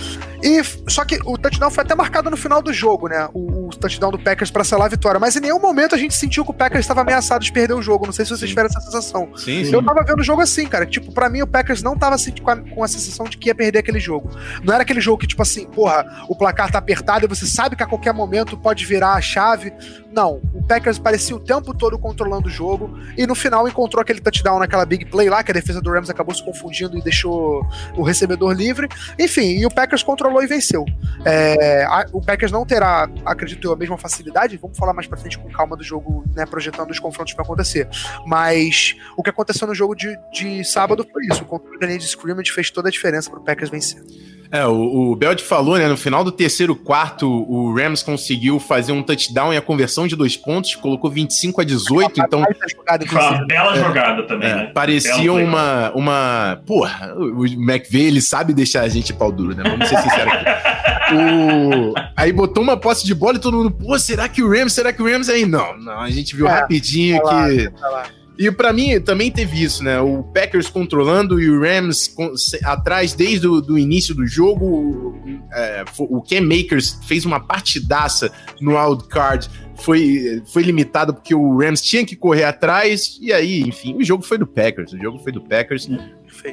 [0.42, 3.28] E só que o touchdown foi até marcado no final do jogo, né?
[3.32, 5.20] O, o touchdown do Packers para selar a vitória.
[5.20, 7.82] Mas em nenhum momento a gente sentiu que o Packers estava ameaçado de perder o
[7.82, 8.06] jogo.
[8.06, 9.28] Não sei se vocês tiveram essa sensação.
[9.36, 9.72] Sim, sim.
[9.72, 10.84] Eu tava vendo o jogo assim, cara.
[10.84, 13.48] Tipo, para mim o Packers não tava assim, com, a, com a sensação de que
[13.48, 14.30] ia perder aquele jogo.
[14.62, 17.76] Não era aquele jogo que, tipo assim, porra, o placar tá apertado e você sabe
[17.76, 19.72] que a qualquer momento pode virar a chave.
[20.10, 20.40] Não.
[20.52, 24.58] O Packers parecia o tempo todo controlando o jogo e no final encontrou aquele touchdown
[24.58, 28.02] naquela big play lá, que a defesa do Rams acabou se confundindo e deixou o
[28.02, 28.88] recebedor livre.
[29.18, 30.84] Enfim, e o Packers controlou controlou e venceu.
[31.24, 34.56] É, a, o Packers não terá, acredito eu, a mesma facilidade.
[34.56, 37.88] Vamos falar mais pra frente com calma do jogo, né, projetando os confrontos vão acontecer.
[38.26, 41.42] Mas o que aconteceu no jogo de, de sábado foi isso.
[41.42, 44.02] O controle da linha de scrimmage fez toda a diferença pro Packers vencer.
[44.52, 45.88] É, o, o Belt falou, né?
[45.88, 50.14] No final do terceiro quarto, o Rams conseguiu fazer um touchdown e a conversão de
[50.14, 52.44] dois pontos, colocou 25 a 18, então.
[53.08, 54.70] Foi uma bela jogada também, é, né?
[54.74, 56.60] Parecia uma, uma.
[56.66, 59.62] Porra, o McVeigh, ele sabe deixar a gente pau duro, né?
[59.62, 60.44] Vamos ser sinceros aqui.
[61.16, 61.94] o...
[62.14, 64.74] Aí botou uma posse de bola e todo mundo, pô, será que o Rams?
[64.74, 65.46] Será que o Rams aí?
[65.46, 67.70] Não, não, a gente viu é, rapidinho tá lá, que.
[67.70, 68.02] Tá lá
[68.38, 70.00] e para mim também teve isso, né?
[70.00, 72.14] O Packers controlando e o Rams
[72.64, 75.20] atrás desde o do início do jogo.
[75.52, 79.50] É, o Cam Makers fez uma partidaça no wild card.
[79.76, 83.18] Foi, foi limitado porque o Rams tinha que correr atrás.
[83.20, 84.92] E aí, enfim, o jogo foi do Packers.
[84.92, 85.88] O jogo foi do Packers.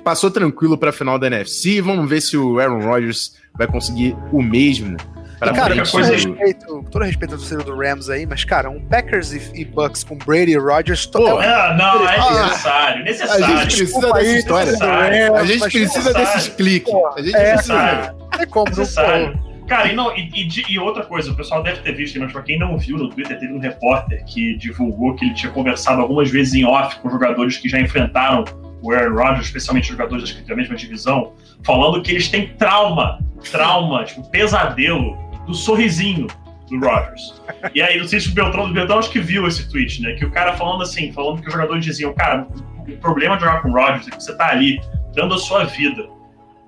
[0.03, 1.81] Passou tranquilo para a final da NFC.
[1.81, 4.97] Vamos ver se o Aaron Rodgers vai conseguir o mesmo
[5.39, 8.69] Pra cara, com todo, respeito, com todo respeito ao torcedor do Rams aí, mas, cara,
[8.69, 11.05] um Packers e, e Bucks com Brady e Rodgers...
[11.05, 13.45] Pô, é, não, é necessário, necessário.
[13.45, 14.71] A gente precisa dessa história.
[14.77, 16.91] Rams, a gente precisa desse explique.
[17.15, 18.15] A gente é, precisa.
[18.37, 19.49] É como necessário.
[19.69, 22.41] Cara, e, não, e, e, e, outra coisa, o pessoal deve ter visto, mas pra
[22.41, 26.29] quem não viu no Twitter, teve um repórter que divulgou que ele tinha conversado algumas
[26.29, 28.43] vezes em off com jogadores que já enfrentaram
[28.81, 33.19] o Aaron Rodgers, especialmente jogadores da mesma divisão, falando que eles têm trauma,
[33.51, 36.27] trauma, tipo, pesadelo do sorrisinho
[36.69, 37.41] do Rodgers.
[37.73, 40.13] E aí, não sei se o Beltrão do Beltrão acho que viu esse tweet, né?
[40.13, 42.47] Que o cara falando assim, falando que os jogadores diziam, cara,
[42.87, 44.79] o problema de jogar com o Rodgers é que você tá ali
[45.13, 46.07] dando a sua vida,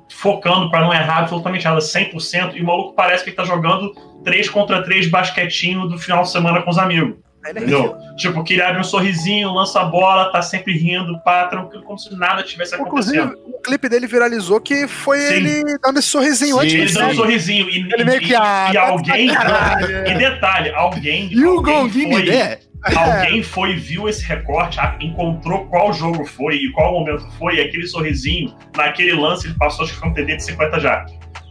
[0.10, 3.94] focando para não errar absolutamente nada 100%, e o maluco parece que ele tá jogando
[4.24, 7.16] 3 contra 3 basquetinho do final de semana com os amigos.
[7.46, 7.98] É Entendeu?
[8.16, 11.98] Tipo, que ele abre um sorrisinho, lança a bola, tá sempre rindo, pá, tranquilo, como
[11.98, 13.16] se nada tivesse acontecendo.
[13.16, 15.34] Inclusive, o clipe dele viralizou que foi sim.
[15.34, 16.74] ele dando esse sorrisinho sim, antes.
[16.74, 17.70] Ele dando um sorrisinho.
[17.70, 19.30] E, ele meio que, ah, e, e tá alguém.
[19.30, 21.34] e detalhe, alguém.
[21.34, 26.72] You alguém give foi, me Alguém foi, viu esse recorte, encontrou qual jogo foi e
[26.72, 30.38] qual momento foi, e aquele sorrisinho, naquele lance, ele passou, acho que foi um TD
[30.38, 31.06] de 50 já.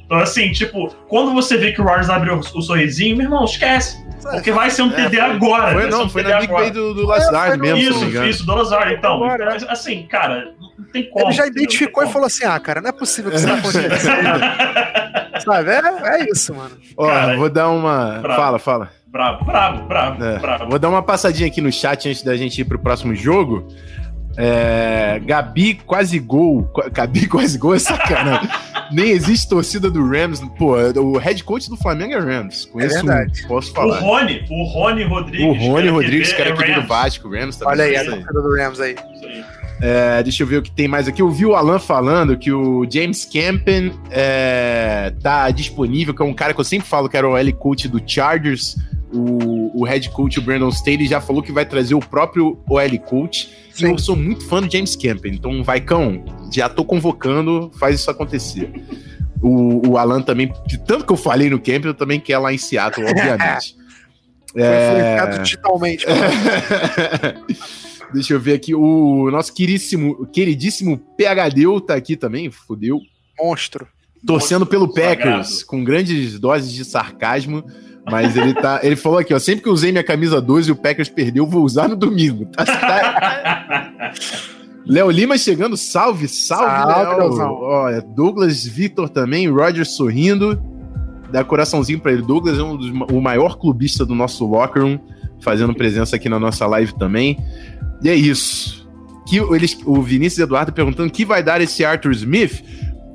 [0.05, 3.45] Então, assim, tipo, quando você vê que o Rodgers abriu o, o sorrisinho, meu irmão,
[3.45, 4.05] esquece.
[4.23, 5.73] Porque vai ser um é, TD foi, agora.
[5.73, 8.05] Foi, não, um foi na Big Play do, do Lazard é, mesmo.
[8.05, 8.95] Isso, isso, do Lazard.
[8.95, 11.27] Então, agora, mas, assim, cara, não tem como.
[11.27, 15.41] Ele já identificou e falou assim: ah, cara, não é possível que você tá acontecendo
[15.45, 15.71] Sabe?
[15.71, 16.77] É, é isso, mano.
[16.97, 18.19] Ó, cara, vou dar uma.
[18.21, 18.41] Bravo.
[18.41, 18.91] Fala, fala.
[19.07, 20.39] Bravo, bravo, bravo, é.
[20.39, 20.69] bravo.
[20.69, 23.67] Vou dar uma passadinha aqui no chat antes da gente ir pro próximo jogo.
[24.37, 26.71] É, Gabi quase gol.
[26.93, 28.49] Gabi quase gol é sacanagem.
[28.93, 30.41] Nem existe torcida do Rams.
[30.59, 32.67] Pô, o head coach do Flamengo é Rams.
[32.67, 33.45] Conheço é verdade.
[33.45, 33.99] Um, posso falar.
[33.99, 35.47] O Rony, o Rony Rodrigues.
[35.47, 37.73] O Rony Rodrigues, que era aquele do Vasco, Rams também.
[37.73, 38.97] Olha aí, a torcida do Rams aí.
[39.81, 41.23] É, deixa eu ver o que tem mais aqui.
[41.23, 46.35] Eu vi o Alan falando que o James Campen é, tá disponível, que é um
[46.35, 48.77] cara que eu sempre falo que era o L coach do Chargers.
[49.13, 52.99] O, o head coach, o Brandon Staley, já falou que vai trazer o próprio OL
[53.05, 53.51] coach.
[53.73, 53.91] Sim.
[53.91, 55.35] eu sou muito fã do James Campen.
[55.35, 58.71] Então, vai, cão, já tô convocando, faz isso acontecer.
[59.43, 62.53] O, o Alan também, de tanto que eu falei no Campen, eu também quer lá
[62.53, 63.75] em Seattle, obviamente.
[64.53, 65.39] Foi é...
[65.39, 66.07] digitalmente.
[68.13, 68.75] Deixa eu ver aqui.
[68.75, 73.01] O nosso queridíssimo, queridíssimo PHD tá aqui também, fodeu.
[73.39, 73.87] Monstro.
[74.27, 75.67] Torcendo Monstro pelo Packers, sagrado.
[75.67, 77.65] com grandes doses de sarcasmo.
[78.11, 78.81] Mas ele tá.
[78.83, 79.39] Ele falou aqui, ó.
[79.39, 82.47] Sempre que eu usei minha camisa 12 e o Packers perdeu, vou usar no domingo.
[82.47, 84.13] Tá, tá...
[84.87, 87.53] Léo Lima chegando, salve, salve, salve Léo.
[87.63, 90.61] Ó, é Douglas Vitor também, Roger sorrindo.
[91.31, 92.23] Dá coraçãozinho pra ele.
[92.23, 94.99] Douglas é um dos, o maior clubista do nosso locker room,
[95.41, 97.39] fazendo presença aqui na nossa live também.
[98.03, 98.89] E é isso.
[99.27, 102.65] Que eles, o Vinícius Eduardo perguntando que vai dar esse Arthur Smith.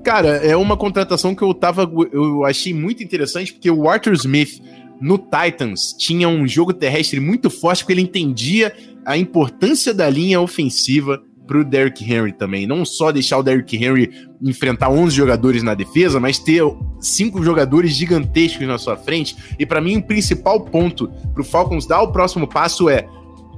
[0.03, 1.89] Cara, é uma contratação que eu tava.
[2.11, 4.61] Eu achei muito interessante, porque o Arthur Smith
[5.01, 8.73] no Titans tinha um jogo terrestre muito forte, porque ele entendia
[9.05, 12.65] a importância da linha ofensiva pro Derrick Henry também.
[12.65, 16.63] Não só deixar o Derrick Henry enfrentar 11 jogadores na defesa, mas ter
[16.99, 19.35] cinco jogadores gigantescos na sua frente.
[19.59, 23.07] E para mim, o principal ponto pro Falcons dar o próximo passo é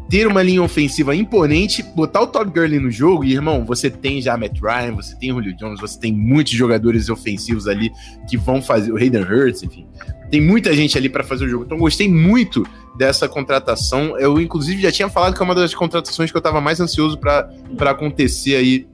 [0.10, 4.22] ter uma linha ofensiva imponente, botar o Todd Gurley no jogo, e irmão, você tem
[4.22, 7.91] já Matt Ryan, você tem Julio Jones, você tem muitos jogadores ofensivos ali
[8.30, 9.86] que vão fazer, o Hayden Hurts, enfim.
[10.30, 11.65] Tem muita gente ali para fazer o jogo.
[11.65, 12.65] Então gostei muito
[12.98, 14.17] dessa contratação.
[14.17, 17.17] Eu, inclusive, já tinha falado que é uma das contratações que eu tava mais ansioso
[17.17, 17.50] para
[17.91, 18.88] acontecer aí.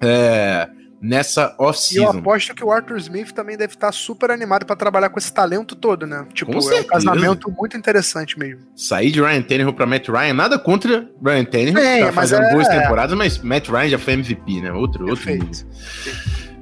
[0.00, 0.68] É,
[1.00, 2.00] nessa off-season.
[2.00, 5.18] E eu aposto que o Arthur Smith também deve estar super animado para trabalhar com
[5.18, 6.26] esse talento todo, né?
[6.32, 8.62] Tipo, com é um casamento muito interessante mesmo.
[8.74, 12.52] Sair de Ryan Tannehill para Matt Ryan, nada contra Ryan Tannehill, é, tá fazendo é...
[12.52, 14.72] boas temporadas, mas Matt Ryan já foi MVP, né?
[14.72, 15.24] Outro, outro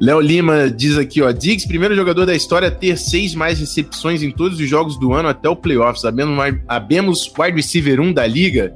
[0.00, 4.20] Léo Lima diz aqui, ó, Diggs, primeiro jogador da história a ter seis mais recepções
[4.20, 6.04] em todos os jogos do ano até o playoffs.
[6.66, 8.74] Abemos wide receiver 1 da liga.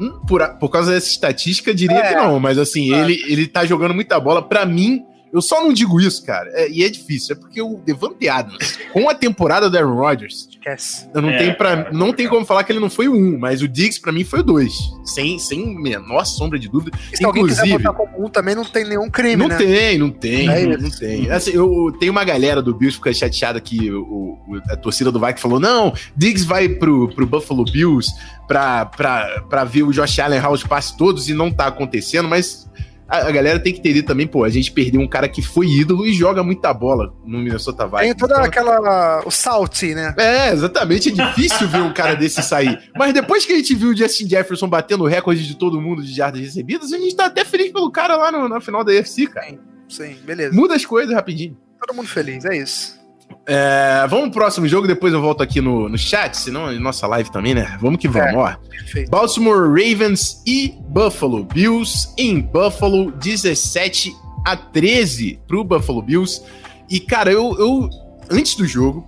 [0.00, 3.64] Hum, por, por causa dessa estatística, diria é, que não, mas assim, ele, ele tá
[3.64, 4.42] jogando muita bola.
[4.42, 5.04] Para mim,
[5.34, 8.78] Eu só não digo isso, cara, é, e é difícil, é porque o Devante Adams,
[8.92, 11.08] com a temporada do Aaron Rodgers, Esquece.
[11.12, 13.14] eu não, É, tem, pra, cara, não tem como falar que ele não foi o
[13.14, 14.72] um, mas o Diggs pra mim foi o dois,
[15.04, 16.96] sem, sem menor sombra de dúvida.
[17.12, 19.56] E se alguém quiser Inclusive- botar como um, também não tem nenhum crime, Não né?
[19.56, 21.28] tem, não tem, É não, não tem.
[21.30, 25.10] Assim, eu tenho uma galera do Bills que fica chateada que o, o- a torcida
[25.10, 28.08] do Vikings falou: não, Diggs vai pro, pro Buffalo Bills
[28.46, 32.28] pra, pra, pra ver o Josh Allen errar os passes todos e não tá acontecendo,
[32.28, 32.68] mas
[33.08, 36.06] a, galera tem que entender também, pô, a gente perdeu um cara que foi ídolo
[36.06, 38.04] e joga muita bola no Minnesota Vikings.
[38.06, 39.22] Tem toda Então, aquela.
[39.26, 40.14] o salty, né?
[40.18, 41.08] é, exatamente.
[41.10, 42.78] É difícil ver um cara desse sair.
[42.96, 46.02] Mas depois que a gente viu o Justin Jefferson batendo o recorde de todo mundo
[46.02, 48.92] de jardas recebidas, a gente tá até feliz pelo cara lá no- na final da
[48.92, 49.58] UFC, cara.
[49.88, 50.54] Sim, beleza.
[50.54, 51.56] Muda as coisas rapidinho.
[51.86, 52.98] Todo mundo feliz, é isso.
[53.46, 57.06] É, vamos pro próximo jogo, depois eu volto aqui no, no chat, senão é nossa
[57.06, 57.76] live também, né?
[57.80, 58.36] Vamos que vamos, É.
[58.36, 58.54] ó.
[58.68, 59.10] Perfeito.
[59.10, 64.12] Baltimore Ravens e Buffalo Bills em Buffalo, 17
[64.46, 66.42] a 13 pro Buffalo Bills.
[66.88, 67.88] E, cara, eu, eu
[68.30, 69.06] antes do jogo,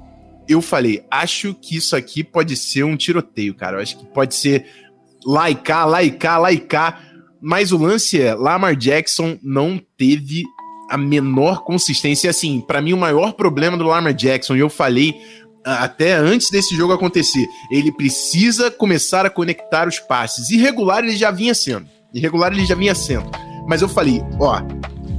[0.49, 3.79] eu falei, acho que isso aqui pode ser um tiroteio, cara.
[3.79, 4.67] Eu acho que pode ser
[5.25, 7.01] lá e cá, lá e cá, lá e cá.
[7.41, 10.45] Mas o lance é, Lamar Jackson não teve
[10.91, 12.31] a menor consistência.
[12.31, 15.15] Assim, pra mim, o maior problema do Lamar Jackson, e eu falei
[15.65, 20.49] ah, até antes desse jogo acontecer, ele precisa começar a conectar os passes.
[20.51, 21.89] Irregular ele já vinha sendo.
[22.15, 23.29] Irregular ele já vinha sendo.
[23.67, 24.61] Mas eu falei, ó,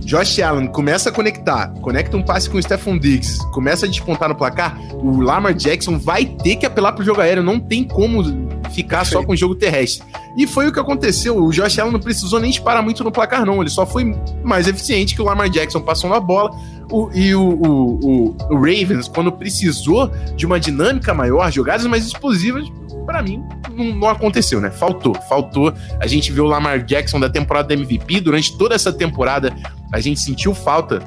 [0.08, 4.30] Josh Allen começa a conectar, conecta um passe com o Stephon Diggs, começa a despontar
[4.30, 8.24] no placar, o Lamar Jackson vai ter que apelar pro jogo aéreo, não tem como
[8.72, 10.08] ficar só com o jogo terrestre.
[10.38, 13.46] E foi o que aconteceu, o Josh Allen não precisou nem disparar muito no placar
[13.46, 14.16] não, ele só foi
[14.46, 16.52] mais eficiente que o Lamar Jackson passando a bola,
[16.90, 22.06] o- e o, o- o- o Ravens, quando precisou de uma dinâmica maior, jogadas mais
[22.06, 22.66] explosivas,
[23.08, 23.44] pra mim,
[23.74, 24.70] não, não aconteceu, né?
[24.70, 25.74] Faltou, faltou.
[26.00, 29.52] A gente viu o Lamar Jackson da temporada da MVP durante toda essa temporada.
[29.92, 31.00] A gente sentiu falta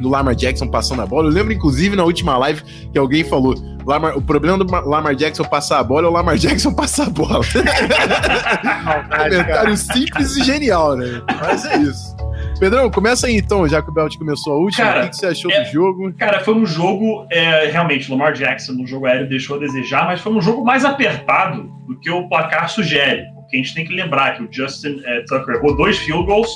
[0.00, 1.28] do Lamar Jackson passando a bola.
[1.28, 3.54] Eu lembro, inclusive, na última live que alguém falou:
[3.86, 7.06] Lamar- o problema do Ma- Lamar Jackson passar a bola é o Lamar Jackson passar
[7.06, 7.40] a bola.
[8.84, 9.28] Maldade, cara.
[9.30, 11.22] Comentário simples e genial, né?
[11.40, 12.16] Mas é isso.
[12.58, 14.86] Pedrão, começa aí então, já que o Belt começou a última.
[14.86, 16.12] Cara, o que, você achou é- do jogo?
[16.14, 20.20] Cara, foi um jogo, é, realmente, Lamar Jackson no jogo aéreo deixou a desejar, mas
[20.20, 23.24] foi um jogo mais apertado do que o placar sugere.
[23.34, 26.50] Porque a gente tem que lembrar que o Justin é, Tucker errou dois field goals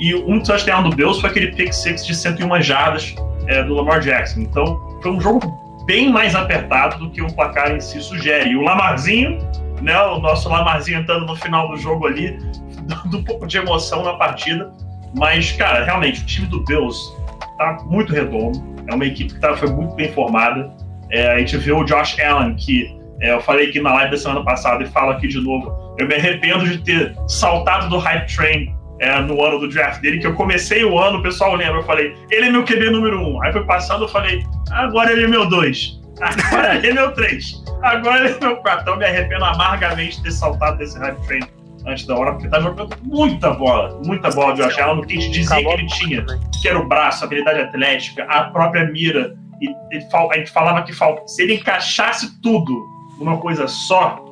[0.00, 3.14] e um touchdown do Bills foi aquele pick six de 101 jardas
[3.46, 4.40] é, do Lamar Jackson.
[4.40, 5.40] Então, foi um jogo
[5.86, 8.50] bem mais apertado do que o placar em si sugere.
[8.50, 9.38] E o Lamarzinho,
[9.80, 12.38] né, o nosso Lamarzinho entrando no final do jogo ali,
[12.82, 14.72] dando um pouco de emoção na partida.
[15.16, 17.12] Mas, cara, realmente, o time do Bills
[17.56, 18.62] tá muito redondo.
[18.88, 20.72] É uma equipe que tá, foi muito bem formada.
[21.10, 24.16] É, a gente vê o Josh Allen, que é, eu falei aqui na live da
[24.16, 25.94] semana passada e falo aqui de novo.
[25.98, 30.18] Eu me arrependo de ter saltado do hype train é, no ano do draft dele,
[30.18, 33.20] que eu comecei o ano, o pessoal lembra, eu falei, ele é meu QB número
[33.20, 33.42] um.
[33.42, 36.00] Aí foi passando, eu falei, agora ele é meu dois.
[36.20, 37.62] Agora ele é meu três.
[37.82, 38.82] Agora ele é meu quatro.
[38.82, 41.40] Então me arrependo amargamente de ter saltado desse hype train
[41.86, 45.18] antes da hora, porque tá jogando muita bola, muita bola de Josh Allen, no que
[45.18, 46.24] a gente dizia que ele tinha
[46.64, 49.36] que era o braço, a habilidade atlética, a própria mira.
[49.60, 51.28] E ele a gente falava que falta.
[51.28, 52.86] Se ele encaixasse tudo
[53.18, 54.24] numa coisa só,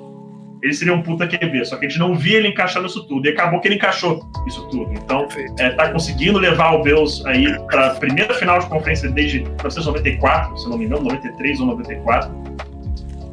[0.62, 1.66] ele seria um puta QB.
[1.66, 3.26] Só que a gente não via ele encaixando isso tudo.
[3.26, 4.94] E acabou que ele encaixou isso tudo.
[4.94, 10.56] Então, é, tá conseguindo levar o Bills aí pra primeira final de conferência desde 1994,
[10.56, 12.34] se não me engano, 93 ou 94.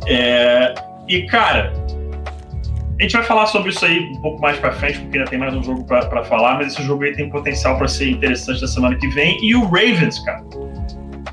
[0.07, 0.73] É,
[1.07, 1.71] e, cara,
[2.99, 5.39] a gente vai falar sobre isso aí um pouco mais pra frente, porque ainda tem
[5.39, 8.59] mais um jogo pra, pra falar, mas esse jogo aí tem potencial pra ser interessante
[8.59, 9.37] da semana que vem.
[9.41, 10.43] E o Ravens, cara.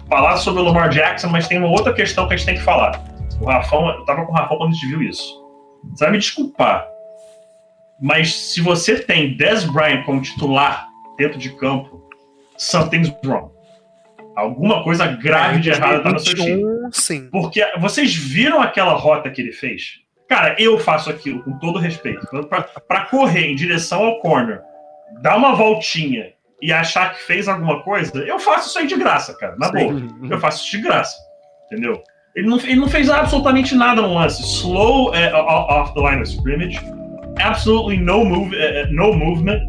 [0.08, 2.62] Falar sobre o Lamar Jackson, mas tem uma outra questão que a gente tem que
[2.62, 3.04] falar.
[3.40, 5.44] O Rafão, eu tava com o Rafão quando a gente viu isso.
[5.90, 6.86] Você vai me desculpar,
[8.00, 10.86] mas se você tem Dez Bryant como titular
[11.18, 12.08] dentro de campo,
[12.56, 13.50] something's wrong.
[14.36, 16.56] Alguma coisa grave de errado tá no seu time.
[16.56, 17.28] 21, sim.
[17.30, 20.05] Porque vocês viram aquela rota que ele fez?
[20.28, 22.26] Cara, eu faço aquilo com todo respeito.
[22.48, 24.60] Pra, pra correr em direção ao corner,
[25.22, 29.36] dar uma voltinha e achar que fez alguma coisa, eu faço isso aí de graça,
[29.38, 29.54] cara.
[29.58, 29.94] Na boa.
[30.30, 31.14] Eu faço isso de graça.
[31.66, 32.02] Entendeu?
[32.34, 34.42] Ele não, ele não fez absolutamente nada no lance.
[34.42, 36.78] Slow o- off the line of scrimmage.
[37.40, 39.60] Absolutely no, move, eh, no movement.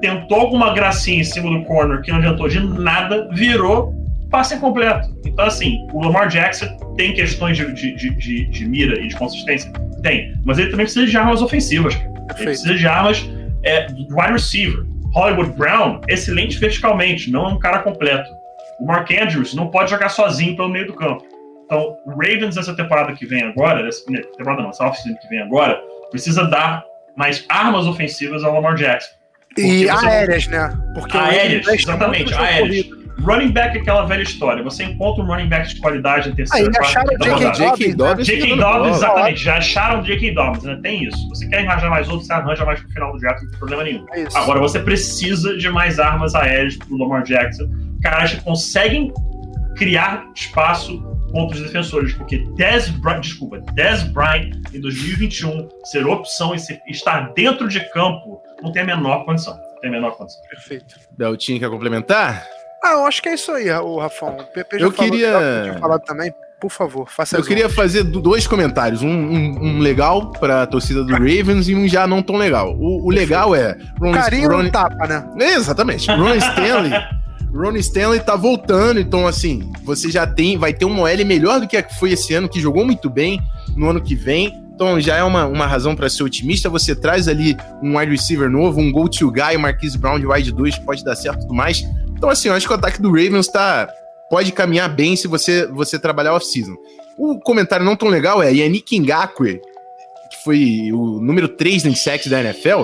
[0.00, 3.28] Tentou alguma gracinha em cima do corner que não adiantou de nada.
[3.32, 3.94] Virou
[4.30, 5.08] passe incompleto.
[5.26, 6.66] Então, assim, o Lamar Jackson
[6.96, 9.70] tem questões de, de, de, de- mira e de consistência?
[10.02, 10.34] Tem.
[10.44, 11.94] Mas ele também precisa de armas ofensivas.
[11.94, 12.44] Ele Perfeito.
[12.44, 13.28] precisa de armas
[13.64, 14.84] é, wide receiver.
[15.12, 18.30] Hollywood Brown, excelente verticalmente, não é um cara completo.
[18.78, 21.24] O Mark Andrews não pode jogar sozinho pelo meio do campo.
[21.64, 25.28] Então, o Ravens nessa temporada que vem agora, essa né, temporada não, essa off-season que
[25.28, 26.84] vem agora, precisa dar
[27.16, 29.10] mais armas ofensivas ao Lamar Jackson.
[29.58, 30.72] E você- aéreas, né?
[30.94, 32.60] Porque Aéreas, investe exatamente, aéreas.
[32.60, 32.99] corrido.
[33.22, 34.62] Running back é aquela velha história.
[34.62, 37.44] Você encontra um running back de qualidade em terceira, Aí acharam quarta, J.K.
[37.44, 37.94] rodada.
[37.96, 38.56] Dobbins, J.K.
[38.56, 39.40] Dobbins, exatamente.
[39.44, 40.34] Já acharam J.K.
[40.34, 40.78] Dobbins, né?
[40.82, 41.28] Tem isso.
[41.28, 43.82] Você quer arranjar mais outros, você arranja mais pro final do draft, não tem problema
[43.84, 44.06] nenhum.
[44.12, 44.36] É isso.
[44.38, 47.64] Agora você precisa de mais armas aéreas pro Lamar Jackson.
[48.02, 49.12] Caras que conseguem
[49.76, 51.00] criar espaço
[51.32, 56.80] contra os defensores, porque Dez Bryant, desculpa, Dez Bryant em 2021 ser opção e ser-
[56.88, 59.54] estar dentro de campo não tem a menor condição.
[59.56, 60.42] Não tem a menor condição.
[60.50, 60.96] Perfeito.
[61.16, 62.44] Beltinho quer complementar?
[62.82, 64.36] Ah, eu acho que é isso aí, o Rafão.
[64.38, 65.30] O PP já Eu falou, queria-
[65.78, 66.32] já também.
[66.60, 69.00] Por favor, faça Eu queria fazer do- dois comentários.
[69.02, 72.74] Um, um- um legal pra torcida do Ravens e um já não tão legal.
[72.78, 73.76] O, o legal é.
[73.98, 75.26] Ron, Carinho Ron- tapa, né?
[75.54, 76.10] Exatamente.
[76.10, 76.92] Ron Stanley.
[77.54, 81.66] Ron Stanley tá voltando, então assim, você já tem, vai ter uma OL melhor do
[81.66, 83.40] que a que foi esse ano, que jogou muito bem
[83.74, 84.52] no ano que vem.
[84.74, 86.68] Então já é uma, uma razão para ser otimista.
[86.68, 90.52] Você traz ali um wide receiver novo, um go-to guy, o Marquise Brown de wide
[90.52, 91.82] 2, pode dar certo e tudo mais.
[92.20, 93.88] Então assim, eu acho que o ataque do Ravens tá,
[94.28, 96.76] pode caminhar bem se você, você trabalhar off-season.
[97.16, 99.58] O comentário não tão legal é Yannick Ngakwe,
[100.30, 102.82] que foi o número 3 em sacks da NFL,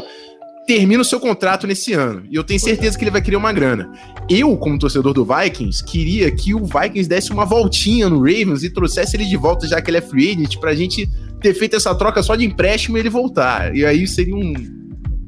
[0.67, 2.25] termina o seu contrato nesse ano.
[2.31, 3.93] E eu tenho certeza que ele vai querer uma grana.
[4.27, 8.71] Eu, como torcedor do Vikings, queria que o Vikings desse uma voltinha no Ravens e
[8.71, 11.07] trouxesse ele de volta, já que ele é free agent, pra gente
[11.43, 13.77] ter feito essa troca só de empréstimo e ele voltar.
[13.77, 14.55] E aí seria um,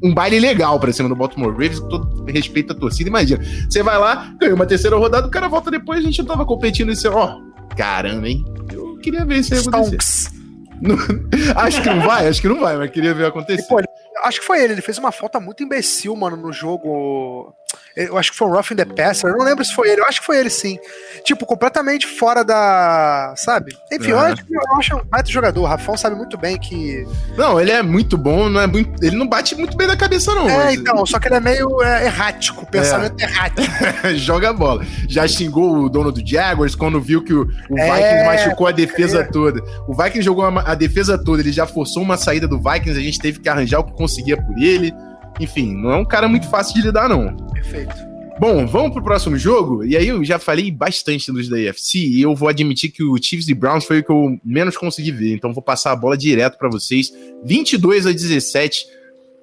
[0.02, 3.08] um baile legal pra cima do Baltimore Ravens, com todo respeito à torcida.
[3.08, 6.26] Imagina, você vai lá, ganha uma terceira rodada, o cara volta depois, a gente não
[6.26, 7.40] tava competindo e você, ó,
[7.76, 8.44] caramba, hein?
[8.72, 9.96] Eu queria ver isso aí acontecer.
[10.00, 10.38] Stonks.
[11.56, 13.62] Acho que não vai, acho que não vai, mas queria ver acontecer.
[13.62, 13.80] E, pô,
[14.22, 17.52] acho que foi ele, ele fez uma falta muito imbecil, mano, no jogo.
[17.98, 20.00] Eu acho que foi um Rough in the Passer, eu não lembro se foi ele,
[20.00, 20.78] eu acho que foi ele sim.
[21.24, 23.34] Tipo, completamente fora da.
[23.36, 23.76] Sabe?
[23.92, 25.60] Enfim, eu, acho, eu acho um baita jogador.
[25.62, 27.04] O Rafão sabe muito bem que.
[27.36, 30.34] Não, ele é muito bom, não é muito, ele não bate muito bem da cabeça,
[30.34, 30.48] não.
[30.48, 33.66] É, mas- então, só que ele é meio é, errático, pensamento errático.
[34.14, 34.84] joga bola.
[35.08, 38.72] Já xingou o dono do Jaguars quando viu que o, o É, Vikings machucou a
[38.72, 39.24] defesa é.
[39.24, 39.60] toda.
[39.88, 43.02] O Vikings jogou a, a defesa toda, ele já forçou uma saída do Vikings, a
[43.02, 44.94] gente teve que arranjar o que conseguia por ele.
[45.40, 47.34] Enfim, não é um cara muito fácil de lidar, não.
[47.52, 48.08] Perfeito.
[48.38, 49.84] Bom, vamos pro próximo jogo.
[49.84, 53.16] E aí eu já falei bastante dos da AFC e eu vou admitir que o
[53.20, 55.34] Chiefs e Browns foi o que eu menos consegui ver.
[55.34, 57.12] Então vou passar a bola direto para vocês.
[57.44, 58.86] 22 a 17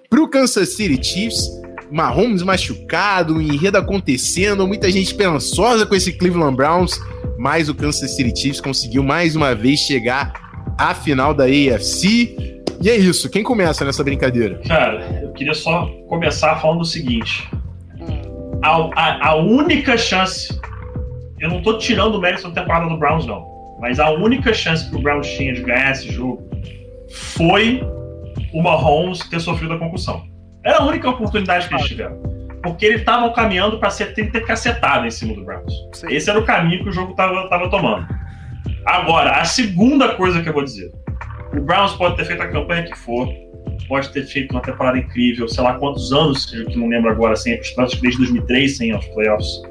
[0.09, 1.49] pro Kansas City Chiefs.
[1.91, 6.99] Mahomes machucado, enredo acontecendo, muita gente esperançosa com esse Cleveland Browns,
[7.37, 10.33] mas o Kansas City Chiefs conseguiu mais uma vez chegar
[10.77, 12.63] à final da AFC.
[12.81, 14.59] E é isso, quem começa nessa brincadeira?
[14.67, 17.49] Cara, eu queria só começar falando o seguinte.
[18.61, 20.59] A, a, a única chance.
[21.39, 23.45] Eu não tô tirando o mérito da temporada do Browns, não.
[23.79, 26.41] Mas a única chance que o Browns tinha de ganhar esse jogo
[27.09, 27.81] foi
[28.53, 30.23] o Mahomes ter sofrido a concussão.
[30.63, 32.17] Era a única oportunidade que eles tiveram.
[32.63, 35.73] Porque eles estavam caminhando para ser ter cacetado em cima do Browns.
[35.93, 36.07] Sim.
[36.09, 38.07] Esse era o caminho que o jogo tava, tava tomando.
[38.85, 40.91] Agora, a segunda coisa que eu vou dizer.
[41.53, 43.27] O Browns pode ter feito a campanha que for,
[43.87, 47.57] pode ter feito uma temporada incrível, sei lá quantos anos, que não lembro agora, sem
[47.57, 49.61] que desde 2003, sem aos playoffs.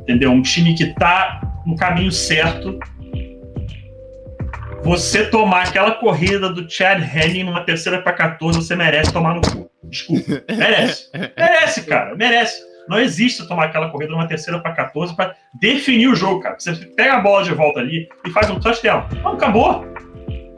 [0.00, 0.30] Entendeu?
[0.30, 2.78] Um time que tá no caminho certo.
[4.84, 9.40] Você tomar aquela corrida do Chad Henning numa terceira para 14, você merece tomar no
[9.40, 9.68] cu.
[9.84, 10.42] Desculpa.
[10.54, 11.08] Merece.
[11.36, 12.14] Merece, cara.
[12.14, 12.62] Merece.
[12.88, 16.56] Não existe tomar aquela corrida numa terceira para 14 para definir o jogo, cara.
[16.58, 19.06] Você pega a bola de volta ali e faz um touchdown.
[19.22, 19.84] Não, acabou.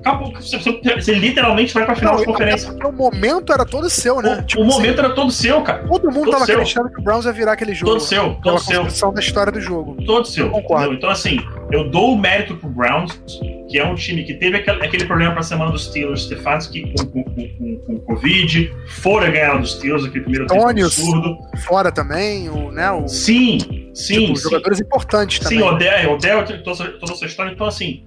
[0.01, 0.33] Acabou.
[0.33, 2.71] Você, você- literalmente vai pra final Não, de conferência.
[2.73, 4.39] porque o momento era todo seu, né?
[4.41, 5.87] O, Tipo o assim, momento era todo seu, cara.
[5.87, 6.55] Todo mundo todo tava seu.
[6.55, 7.93] acreditando que o Browns ia virar aquele jogo.
[7.93, 9.13] Todo seu, todo seu.
[9.13, 9.97] da história do jogo.
[10.07, 10.49] todo seu.
[10.51, 10.85] Concordo.
[10.85, 10.99] entendeu?
[10.99, 11.39] Então, assim,
[11.73, 13.21] eu dou o mérito pro Browns,
[13.69, 17.05] que é um time que teve aquele, aquele problema pra semana dos Steelers, Stefanski com,
[17.07, 20.99] com, com, com, Covid, fora ganhar dos Steelers, aquele primeiro tempo Antônios.
[20.99, 21.37] absurdo.
[21.67, 22.91] Fora também, o, né?
[22.93, 23.59] O, Sim,
[23.93, 24.43] sim, tipo, sim.
[24.45, 25.59] jogadores importantes também.
[25.59, 27.51] Sim, Odell, Odell toda, toda essa história.
[27.53, 28.05] Então, assim,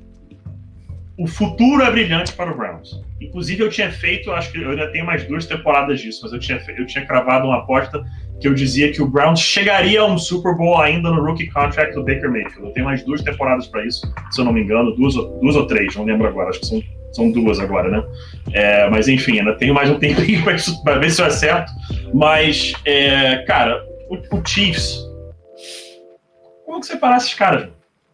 [1.21, 2.99] o futuro é brilhante para o Browns.
[3.19, 6.39] Inclusive, eu tinha feito, acho que eu ainda tenho mais duas temporadas disso, mas eu
[6.39, 8.03] tinha, eu tinha cravado uma aposta
[8.39, 11.93] que eu dizia que o Browns chegaria a um Super Bowl ainda no rookie contract
[11.93, 12.63] do Baker Mayfield.
[12.69, 14.01] Eu tenho mais duas temporadas para isso,
[14.31, 16.65] se eu não me engano, duas, ou- duas ou três, não lembro agora, acho que
[16.65, 18.03] são, são duas agora, né?
[18.51, 20.43] É, mas enfim, ainda tenho mais um tempinho
[20.83, 21.71] para ver se eu acerto.
[22.11, 24.97] Mas, é, cara, o, o Chiefs.
[26.65, 27.69] Como que você parar esses caras?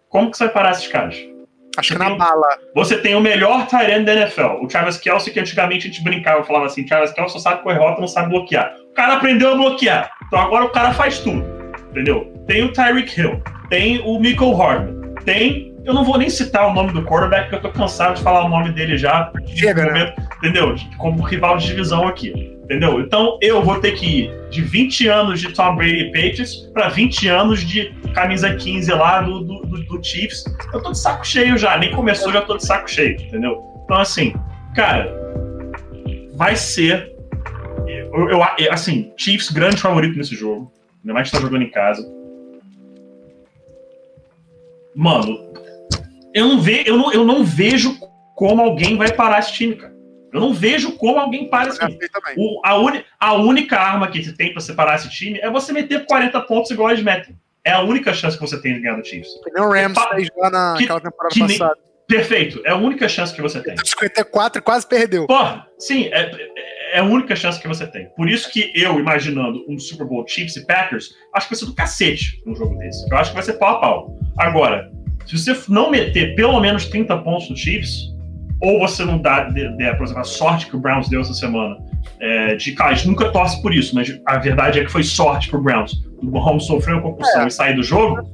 [0.09, 1.15] Como que você vai parar esses caras?
[1.77, 2.57] Acho que Você na tem bala.
[2.73, 6.43] Você tem o melhor Tyrant da NFL, o Travis Kelsey, que antigamente a gente brincava,
[6.43, 8.75] falava assim, Travis Kelsey só sabe correr rota, não sabe bloquear.
[8.89, 11.45] O cara aprendeu a bloquear, então agora o cara faz tudo,
[11.91, 12.33] entendeu?
[12.47, 16.73] Tem o Tyreek Hill, tem o Michael Hardman, tem eu não vou nem citar o
[16.73, 19.31] nome do quarterback, porque eu tô cansado de falar o nome dele já.
[19.45, 19.91] Chega, né?
[19.91, 20.75] momento, Entendeu?
[20.97, 22.56] Como rival de divisão aqui.
[22.67, 22.99] Entendeu?
[22.99, 26.89] Então eu vou ter que ir de 20 anos de Tom Brady e Patriots para
[26.89, 30.43] 20 anos de camisa 15 lá do, do, do, do Chiefs.
[30.73, 33.63] Eu tô de saco cheio já, nem começou, já tô de saco cheio, entendeu?
[33.85, 34.35] Então, assim,
[34.75, 35.09] cara,
[36.35, 37.15] vai ser.
[37.87, 40.69] Eu, eu, assim, Chiefs grande favorito nesse jogo.
[41.01, 42.05] Ainda mais que tá jogando em casa.
[44.93, 45.53] Mano,
[46.33, 47.97] eu não, ve, eu, não, eu não vejo
[48.35, 49.96] como alguém vai parar esse time, cara.
[50.33, 51.97] Eu não vejo como alguém para esse time.
[52.37, 52.73] O, a,
[53.19, 56.71] a única arma que você tem para separar esse time é você meter 40 pontos
[56.71, 57.35] igual eles metem.
[57.63, 59.29] É a única chance que você tem de ganhar do Chiefs.
[59.43, 61.75] Que nem o Rams fez lá naquela temporada que passada.
[61.75, 62.61] Nem, perfeito.
[62.65, 63.75] É a única chance que você tem.
[63.83, 65.27] 54 quase perdeu.
[65.27, 66.31] Porra, sim, é,
[66.93, 68.07] é a única chance que você tem.
[68.15, 71.65] Por isso que eu, imaginando um Super Bowl Chiefs e Packers, acho que vai ser
[71.65, 73.05] do cacete um jogo desse.
[73.11, 74.19] Eu acho que vai ser pau a pau.
[74.37, 74.89] Agora,
[75.25, 78.13] se você não meter pelo menos 30 pontos no Chiefs,
[78.61, 81.33] ou você não dá, de, de, por exemplo, a sorte que o Browns deu essa
[81.33, 81.77] semana,
[82.19, 85.03] é, de, cara, a gente nunca torce por isso, mas a verdade é que foi
[85.03, 85.93] sorte pro Browns.
[86.17, 88.27] O Mahomes sofreu uma concussão é, e sair do jogo.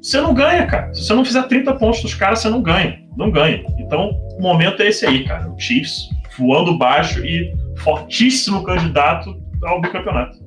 [0.00, 0.92] Você não ganha, cara.
[0.94, 3.00] Se você não fizer 30 pontos dos caras, você não ganha.
[3.16, 3.64] Não ganha.
[3.78, 5.50] Então, o momento é esse aí, cara.
[5.50, 10.38] O Chiefs voando baixo e fortíssimo candidato ao bicampeonato.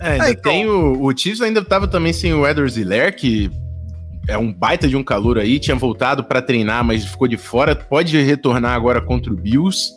[0.00, 0.52] É, ainda então...
[0.52, 3.50] tem o, o Chiefs ainda estava também sem o Edwards Hiller, que
[4.28, 7.74] é um baita de um calor aí, tinha voltado para treinar, mas ficou de fora,
[7.74, 9.90] pode retornar agora contra o Bills.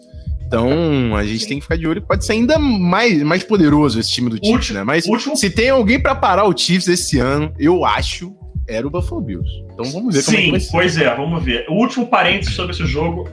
[0.47, 4.11] Então a gente tem que ficar de olho, pode ser ainda mais, mais poderoso esse
[4.11, 4.83] time do Chiefs, último, né?
[4.83, 5.35] Mas último...
[5.35, 8.33] se tem alguém para parar o Chiefs esse ano, eu acho,
[8.67, 9.49] era o Buffalo Bills.
[9.73, 10.71] Então vamos ver Sim, como é que vai ser.
[10.71, 11.65] pois é, vamos ver.
[11.69, 13.29] O último parênteses sobre esse jogo,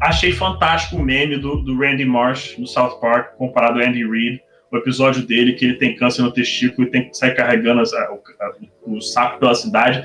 [0.00, 4.40] achei fantástico o meme do, do Randy Marsh no South Park, comparado ao Andy Reid
[4.70, 7.92] o episódio dele que ele tem câncer no testículo e tem que sair carregando as,
[7.92, 10.04] a, o, o, saco pela cidade.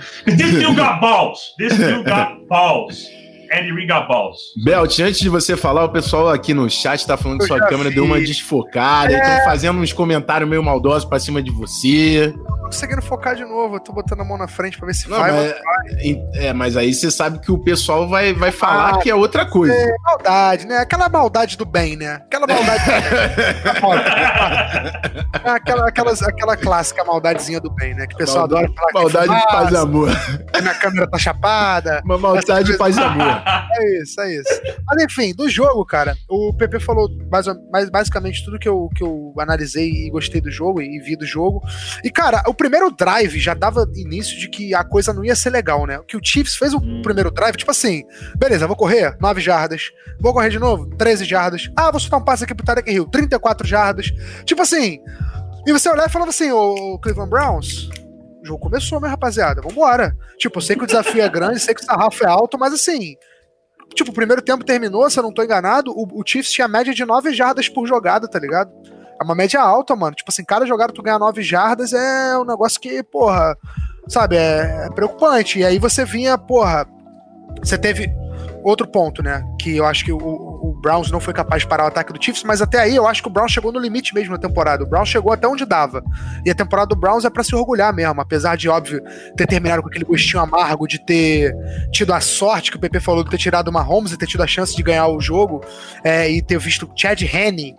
[1.58, 3.10] This still got balls!
[3.50, 3.52] This still got balls!
[3.52, 4.38] Andy Riga Balls.
[4.64, 7.90] Belt, antes de você falar, o pessoal aqui no chat tá falando que sua câmera
[7.90, 7.96] vi.
[7.96, 9.18] deu uma desfocada, é.
[9.18, 12.34] estão fazendo uns comentários meio maldosos pra cima de você
[12.70, 13.78] conseguindo focar de novo.
[13.78, 15.60] Eu tô botando a mão na frente pra ver se não, vai, mas, vai.
[16.36, 19.44] É, mas aí você sabe que o pessoal vai, vai falar ah, que é outra
[19.46, 19.74] coisa.
[19.74, 20.78] É, maldade, né?
[20.78, 22.14] Aquela maldade do bem, né?
[22.16, 22.84] Aquela maldade.
[25.44, 28.06] é aquela, aquelas, aquela clássica maldadezinha do bem, né?
[28.06, 28.94] Que o pessoal maldade, adora falar.
[28.94, 30.10] Maldade de paz e amor.
[30.62, 32.04] Minha câmera tá chapada.
[32.06, 33.39] Uma maldade de paz e amor.
[33.80, 34.62] É isso, é isso.
[34.86, 39.04] Mas enfim, do jogo, cara, o PP falou mais, mais, basicamente tudo que eu, que
[39.04, 41.62] eu analisei e gostei do jogo e vi do jogo.
[42.04, 45.50] E, cara, o primeiro drive já dava início de que a coisa não ia ser
[45.50, 46.00] legal, né?
[46.08, 47.02] Que o Chiefs fez o hum.
[47.02, 48.04] primeiro drive, tipo assim,
[48.38, 52.24] beleza, vou correr 9 jardas, vou correr de novo 13 jardas, ah, vou soltar um
[52.24, 54.12] passe aqui pro Tarek Hill, 34 jardas.
[54.46, 55.00] Tipo assim,
[55.66, 57.90] e você olhar e falava assim, ô Cleveland Browns,
[58.42, 60.16] o jogo começou, minha rapaziada, vambora.
[60.38, 62.74] Tipo, eu sei que o desafio é grande, sei que o sarrafo é alto, mas
[62.74, 63.16] assim,
[63.94, 66.94] tipo, o primeiro tempo terminou, se eu não tô enganado, o, o Chiefs tinha média
[66.94, 68.72] de 9 jardas por jogada, tá ligado?
[69.20, 70.16] É uma média alta, mano.
[70.16, 73.58] Tipo assim, cada jogada tu ganhar 9 jardas é um negócio que, porra,
[74.08, 75.60] sabe, é, é preocupante.
[75.60, 76.88] E aí você vinha, porra,
[77.62, 78.10] você teve
[78.64, 79.44] outro ponto, né?
[79.60, 82.24] Que eu acho que o, o, Browns não foi capaz de parar o ataque do
[82.24, 84.84] Chiefs, mas até aí eu acho que o Browns chegou no limite mesmo na temporada.
[84.84, 86.04] O Browns chegou até onde dava.
[86.46, 89.02] E a temporada do Browns é para se orgulhar mesmo, apesar de, óbvio,
[89.36, 91.54] ter terminado com aquele gostinho amargo de ter
[91.92, 94.44] tido a sorte que o PP falou de ter tirado uma Holmes e ter tido
[94.44, 95.62] a chance de ganhar o jogo
[96.04, 97.76] é, e ter visto Chad Henne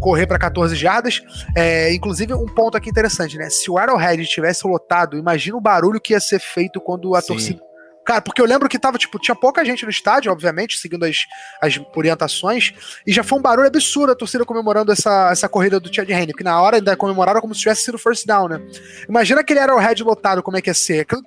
[0.00, 1.22] correr para 14 jardas.
[1.56, 3.48] É, inclusive, um ponto aqui interessante, né?
[3.50, 7.26] Se o Arrowhead tivesse lotado, imagina o barulho que ia ser feito quando a Sim.
[7.28, 7.69] torcida.
[8.10, 11.16] Cara, porque eu lembro que tava, tipo, tinha pouca gente no estádio, obviamente, seguindo as,
[11.62, 12.74] as orientações,
[13.06, 16.34] e já foi um barulho absurdo a torcida comemorando essa, essa corrida do Chad Henne,
[16.34, 18.60] que na hora ainda comemoraram como se tivesse sido first down, né?
[19.08, 21.02] Imagina aquele Arrowhead lotado, como é que ia ser.
[21.02, 21.22] Aquele,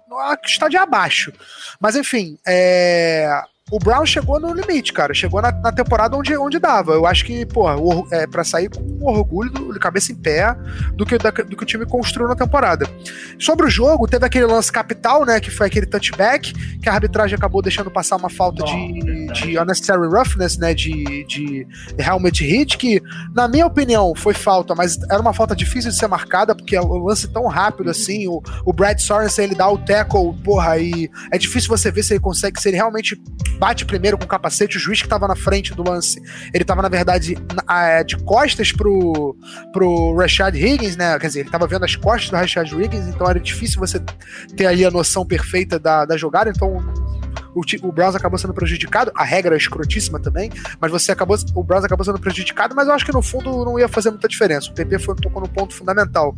[0.46, 1.32] estádio abaixo.
[1.80, 3.30] Mas enfim, é
[3.74, 5.16] o Brown chegou no limite, cara.
[5.16, 6.92] Chegou na, na, temporada onde, onde dava.
[6.92, 10.56] Eu acho que, porra, o, é, pra sair com orgulho, de cabeça em pé,
[10.94, 12.88] do que, da, do que o time construiu na temporada.
[13.40, 15.40] Sobre o jogo, teve aquele lance capital, né?
[15.40, 20.08] Que foi aquele touchback, que a arbitragem acabou deixando passar uma falta de, de unnecessary
[20.08, 20.76] roughness, né?
[20.76, 21.68] De, de
[21.98, 23.02] helmet hit, que,
[23.34, 27.08] na minha opinião, foi falta, mas era uma falta difícil de ser marcada, porque o
[27.08, 28.28] lance tão rápido assim.
[28.28, 32.14] O, o Brad Sorensen, ele dá o tackle, porra, e é difícil você ver se
[32.14, 33.20] ele consegue, se ele realmente
[33.64, 36.22] bate primeiro com o capacete, o juiz que estava na frente do lance,
[36.54, 37.38] ele estava na verdade
[37.70, 39.38] é, de costas pro,
[39.72, 41.18] pro Rashad Higgins, né?
[41.18, 44.02] Quer dizer, ele estava vendo as costas do Rashad Higgins, então era difícil você
[44.58, 46.84] ter ali a noção perfeita da, da jogada, então
[47.56, 51.64] o, o Browns acabou sendo prejudicado, a regra é escrotíssima também, mas você acabou, o
[51.64, 54.70] Browns acabou sendo prejudicado, mas eu acho que no fundo não ia fazer muita diferença.
[54.70, 56.36] O PP foi, tocou no ponto fundamental.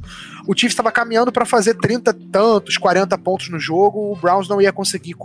[0.48, 4.62] O Chiefs estava caminhando para fazer 30 tantos, 40 pontos no jogo, o Browns não
[4.62, 5.16] ia conseguir.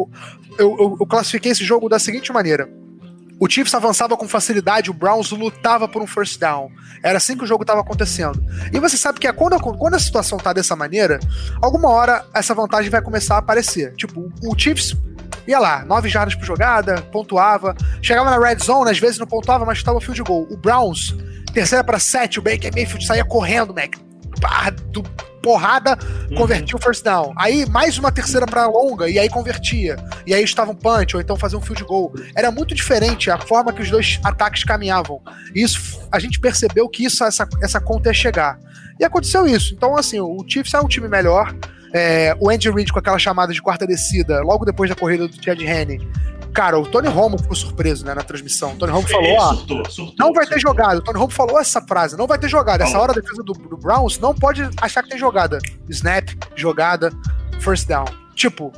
[0.59, 2.68] Eu, eu, eu classifiquei esse jogo da seguinte maneira.
[3.41, 6.70] O Chiefs avançava com facilidade, o Browns lutava por um first down.
[7.03, 8.38] Era assim que o jogo estava acontecendo.
[8.70, 11.18] E você sabe que é quando, quando a situação tá dessa maneira,
[11.62, 13.95] alguma hora essa vantagem vai começar a aparecer.
[13.97, 14.95] Tipo, o Chiefs
[15.49, 17.74] ia lá, 9 jardas por jogada, pontuava.
[18.03, 20.47] Chegava na red zone, às vezes não pontuava, mas estava field goal.
[20.51, 21.16] O Browns,
[21.55, 23.97] terceira para 7, o Baker Mayfield saía correndo, Mac.
[24.93, 25.03] do
[25.43, 25.99] porrada,
[26.30, 26.36] uhum.
[26.36, 27.32] convertia o first down.
[27.36, 29.97] Aí mais uma terceira para longa e aí convertia.
[30.26, 32.12] E aí estava um punch ou então fazia um field goal.
[32.34, 35.20] Era muito diferente a forma que os dois ataques caminhavam.
[35.55, 38.59] E isso a gente percebeu que isso essa essa conta ia chegar.
[38.99, 39.74] E aconteceu isso.
[39.74, 41.55] Então assim, o Chiefs é um time melhor.
[41.93, 45.45] É, o Andy Reid com aquela chamada de quarta descida, logo depois da corrida do
[45.45, 46.09] Chad Henne,
[46.53, 48.73] Cara, o Tony Romo ficou surpreso, né, na transmissão.
[48.73, 50.55] O Tony Romo falou, surtou, surtou, não vai surtou.
[50.55, 50.99] ter jogada.
[50.99, 52.85] O Tony Romo falou essa frase, não vai ter jogada.
[52.85, 55.59] Essa hora a defesa do, do Browns não pode achar que tem jogada.
[55.89, 57.13] Snap, jogada,
[57.61, 58.05] first down.
[58.41, 58.72] Tipo,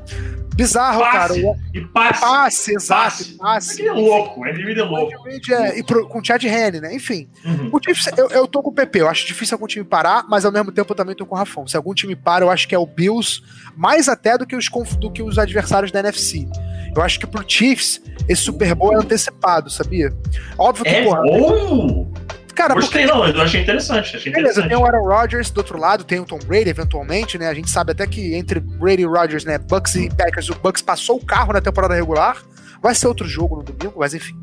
[0.56, 1.58] bizarro, passe, cara.
[1.72, 2.20] E passe.
[2.20, 3.02] Passe, exato.
[3.02, 3.34] Passe.
[3.38, 3.86] passe.
[3.86, 5.28] É louco, é é louco.
[5.28, 6.92] É, e pro, com o Chad Henne, né?
[6.92, 7.28] Enfim.
[7.44, 7.70] Uhum.
[7.72, 9.02] O Chiefs, eu, eu tô com o PP.
[9.02, 11.38] Eu acho difícil algum time parar, mas ao mesmo tempo eu também tô com o
[11.38, 11.64] Rafão.
[11.68, 13.40] Se algum time para, eu acho que é o Bills,
[13.76, 16.48] mais até do que os, do que os adversários da NFC.
[16.92, 20.12] Eu acho que pro Chiefs, esse Super Bowl é antecipado, sabia?
[20.58, 21.22] Óbvio que, é porra.
[21.22, 22.12] Bom.
[22.54, 23.18] Cara, Gostei, porque...
[23.18, 24.16] não, eu achei interessante.
[24.16, 24.68] Achei Beleza, interessante.
[24.68, 27.48] tem o Aaron Rodgers do outro lado, tem o Tom Brady, eventualmente, né?
[27.48, 29.58] A gente sabe até que entre Brady e Rodgers, né?
[29.58, 32.42] Bucks e Packers, o Bucks passou o carro na temporada regular.
[32.82, 34.34] Vai ser outro jogo no domingo, mas enfim.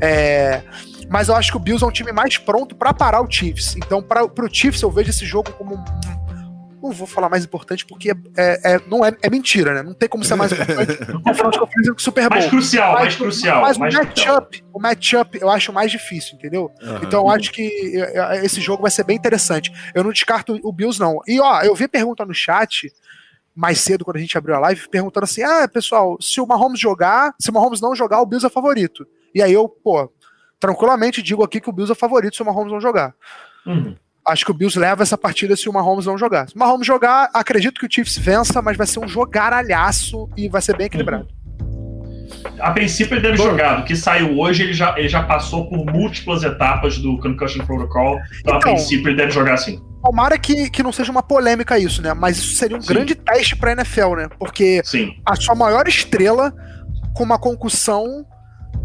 [0.00, 0.62] É...
[1.08, 3.74] Mas eu acho que o Bills é um time mais pronto para parar o Chiefs.
[3.76, 5.84] Então, para o Chiefs, eu vejo esse jogo como um
[6.82, 9.82] não vou falar mais importante porque é, é, é, não é, é mentira, né?
[9.82, 12.38] Não tem como ser mais importante no final de conferência do Super Bowl.
[12.38, 13.60] Mais crucial, mais, mais crucial.
[13.62, 16.70] Mas mais o matchup, o matchup eu acho mais difícil, entendeu?
[16.82, 16.96] Uhum.
[17.02, 17.70] Então eu acho que
[18.42, 19.72] esse jogo vai ser bem interessante.
[19.94, 21.20] Eu não descarto o Bills, não.
[21.26, 22.90] E ó, eu vi pergunta no chat
[23.54, 26.80] mais cedo, quando a gente abriu a live, perguntando assim: ah, pessoal, se o Mahomes
[26.80, 29.06] jogar, se o Mahomes não jogar, o Bills é favorito.
[29.34, 30.10] E aí eu, pô,
[30.58, 33.14] tranquilamente digo aqui que o Bills é favorito se o Mahomes não jogar.
[33.66, 33.96] Uhum.
[34.26, 36.48] Acho que o Bills leva essa partida se o Mahomes não jogar.
[36.48, 40.48] Se o Mahomes jogar, acredito que o Chiefs vença, mas vai ser um jogaralhaço e
[40.48, 41.28] vai ser bem equilibrado.
[42.58, 43.76] A princípio ele deve Bom, jogar.
[43.76, 48.16] Do que saiu hoje, ele já, ele já passou por múltiplas etapas do Concussion Protocol.
[48.16, 49.80] Então, então a princípio, ele deve jogar sim.
[50.02, 52.14] Tomara que, que não seja uma polêmica isso, né?
[52.14, 52.88] Mas isso seria um sim.
[52.88, 54.28] grande teste pra NFL, né?
[54.38, 55.14] Porque sim.
[55.26, 56.52] a sua maior estrela
[57.14, 58.24] com uma concussão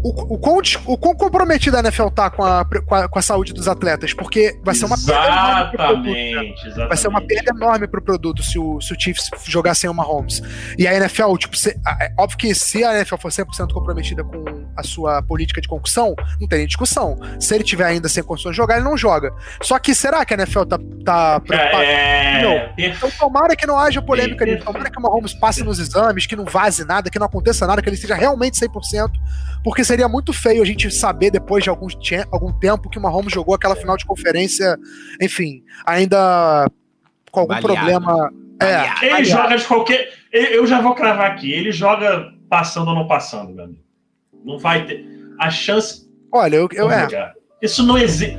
[0.06, 3.22] o, o, quão, o quão comprometida a NFL tá com a, com a, com, a,
[3.22, 6.76] saúde dos atletas, porque vai ser uma perda enorme pro produto.
[6.76, 6.86] Né?
[6.86, 9.94] Vai ser uma perda enorme pro produto se o, se o Chiefs jogar sem o
[9.94, 10.40] Mahomes.
[10.78, 14.44] E a NFL, tipo, se, é óbvio que se a NFL for 100% comprometida com
[14.76, 17.18] a sua política de concussão, não tem nem discussão.
[17.40, 19.32] Se ele tiver ainda sem condições de jogar, ele não joga.
[19.60, 21.84] Só que será que a NFL tá, tá preocupada?
[21.84, 22.72] É...
[22.78, 26.36] Então tomara que não haja polêmica ali, tomara que o Mahomes passe nos exames, que
[26.36, 29.10] não vaze nada, que não aconteça nada, que ele seja realmente 100%,
[29.64, 31.86] porque seria muito feio a gente saber depois de algum,
[32.30, 34.76] algum tempo que o Mahomes jogou aquela final de conferência,
[35.20, 36.70] enfim, ainda
[37.32, 37.74] com algum Baleado.
[37.74, 38.30] problema.
[38.60, 40.12] É, ele joga de qualquer.
[40.30, 41.50] Eu já vou cravar aqui.
[41.50, 43.80] Ele joga passando ou não passando, meu amigo.
[44.44, 45.04] Não vai ter.
[45.40, 46.06] A chance.
[46.30, 46.68] Olha, eu.
[46.72, 47.32] eu é.
[47.62, 48.38] Isso não existe.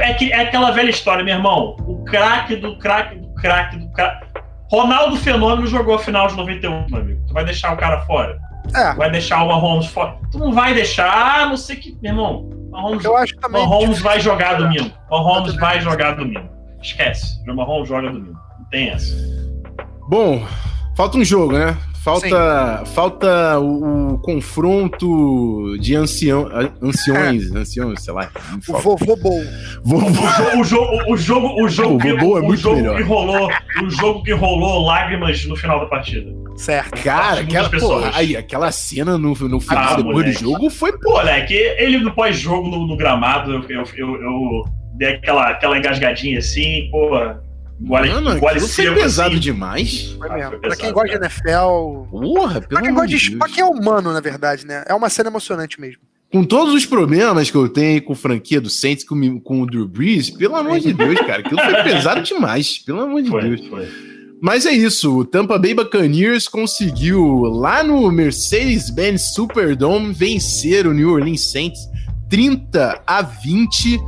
[0.00, 1.76] É, é aquela velha história, meu irmão.
[1.86, 4.26] O craque do craque do craque do craque.
[4.68, 7.24] Ronaldo Fenômeno jogou a final de 91, meu amigo.
[7.28, 8.38] Tu vai deixar o cara fora?
[8.74, 8.94] É.
[8.94, 10.16] Vai deixar o Mahomes fora.
[10.30, 14.00] Tu não vai deixar, a não ser que, meu irmão, Mahomes, eu acho também Mahomes
[14.00, 14.90] vai jogar domingo.
[15.10, 16.48] Mahomes vai jogar domingo.
[16.82, 17.38] Esquece.
[17.48, 18.38] O Mahomes joga domingo.
[18.58, 19.14] Não tem essa.
[20.08, 20.42] Bom,
[20.96, 21.76] falta um jogo, né?
[22.02, 26.48] Falta, falta o, o, confronto de ancião,
[26.82, 27.58] anciões, é.
[27.58, 28.28] anciões, sei lá.
[28.68, 29.40] O vovô bom.
[29.84, 30.58] Vovô.
[30.58, 32.96] O jogo, o jogo, o jogo, o que, é o jogo melhor.
[32.96, 33.48] que rolou,
[33.84, 36.28] o jogo que rolou lágrimas no final da partida.
[36.56, 37.02] Certo.
[37.02, 40.92] Cara, aquela, porra, aí, aquela cena no, no final ah, depois do jogo foi.
[40.98, 45.78] Pô, moleque, ele no pós-jogo no, no, gramado, eu, eu, eu, eu, dei aquela, aquela
[45.78, 47.10] engasgadinha assim, pô
[47.84, 49.40] Gole, Mano, gole foi pesado assim.
[49.40, 50.14] demais.
[50.16, 50.42] Foi mesmo.
[50.42, 52.08] Ah, foi pra quem gosta de NFL.
[52.10, 54.84] Porra, pelo pra quem, gosta de, pra quem é humano, na verdade, né?
[54.86, 56.00] É uma cena emocionante mesmo.
[56.32, 59.86] Com todos os problemas que eu tenho com franquia do Saints, com, com o Drew
[59.86, 62.78] Brees, pelo amor de Deus, cara, aquilo foi pesado demais.
[62.78, 63.66] Pelo amor de foi, Deus.
[63.66, 63.88] Foi.
[64.42, 71.12] Mas é isso, o Tampa Bay Buccaneers conseguiu lá no Mercedes-Benz Superdome vencer o New
[71.12, 71.78] Orleans Saints
[72.28, 74.00] 30 a 20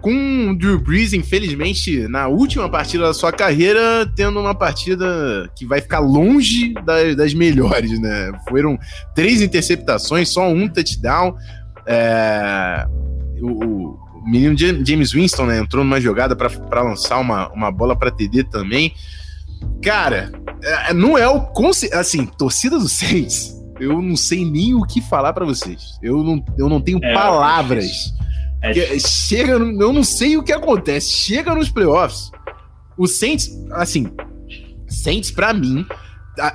[0.00, 5.66] com o Drew Brees, infelizmente, na última partida da sua carreira, tendo uma partida que
[5.66, 8.32] vai ficar longe das, das melhores, né?
[8.48, 8.78] Foram
[9.14, 11.36] três interceptações, só um touchdown.
[11.84, 12.86] É,
[13.42, 18.10] o, o, menino James Winston né, entrou numa jogada para lançar uma, uma bola para
[18.10, 18.94] TD também.
[19.82, 20.32] Cara,
[20.62, 21.48] é, não é o.
[21.94, 25.98] Assim, torcida do Saints, eu não sei nem o que falar para vocês.
[26.02, 27.86] Eu não, eu não tenho é, palavras.
[28.62, 31.10] É chega, eu não sei o que acontece.
[31.10, 32.30] Chega nos playoffs,
[32.96, 34.10] o Saints, assim,
[34.88, 35.86] Saints para mim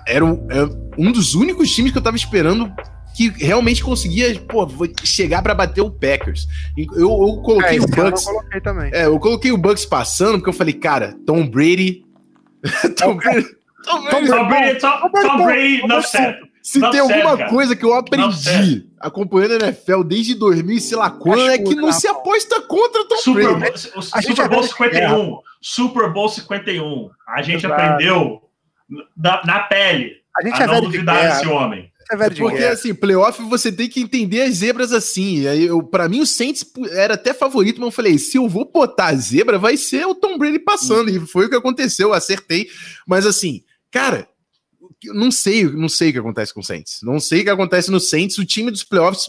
[0.07, 2.71] era um, era um dos únicos times que eu tava esperando
[3.15, 4.67] que realmente conseguia pô,
[5.03, 6.47] chegar para bater o Packers.
[6.75, 8.25] Eu, eu coloquei é, o Bucks.
[8.25, 8.91] Eu coloquei também.
[8.93, 12.02] É, eu coloquei o Bucks passando porque eu falei, cara, Tom Brady.
[12.97, 13.47] Tom Brady.
[13.83, 16.53] Tom Brady, Tom Brady, Tom, Tom Brady não serve.
[16.61, 17.49] Se não tem alguma cara.
[17.49, 21.91] coisa que eu aprendi acompanhando a NFL desde 2000 sei lá quando, é que não
[21.91, 23.91] se aposta contra Tom Super Brady.
[23.91, 25.39] Bowl, Super Bowl 51.
[25.61, 27.09] Super Bowl 51.
[27.27, 27.73] A gente Exato.
[27.81, 28.41] aprendeu
[29.17, 31.91] na, na, pele a, gente a é não duvidar desse homem.
[32.11, 32.73] É Porque, guerra.
[32.73, 35.41] assim, playoff você tem que entender as zebras assim.
[35.41, 39.07] Eu, pra mim, o Saints era até favorito, mas eu falei: se eu vou botar
[39.07, 41.09] a zebra, vai ser o Tom Brady passando.
[41.09, 41.15] Hum.
[41.15, 42.69] E foi o que aconteceu, acertei.
[43.07, 44.27] Mas, assim, cara,
[45.05, 46.99] não sei, não sei o que acontece com o Saints.
[47.03, 48.37] Não sei o que acontece no Saints.
[48.37, 49.27] O time dos playoffs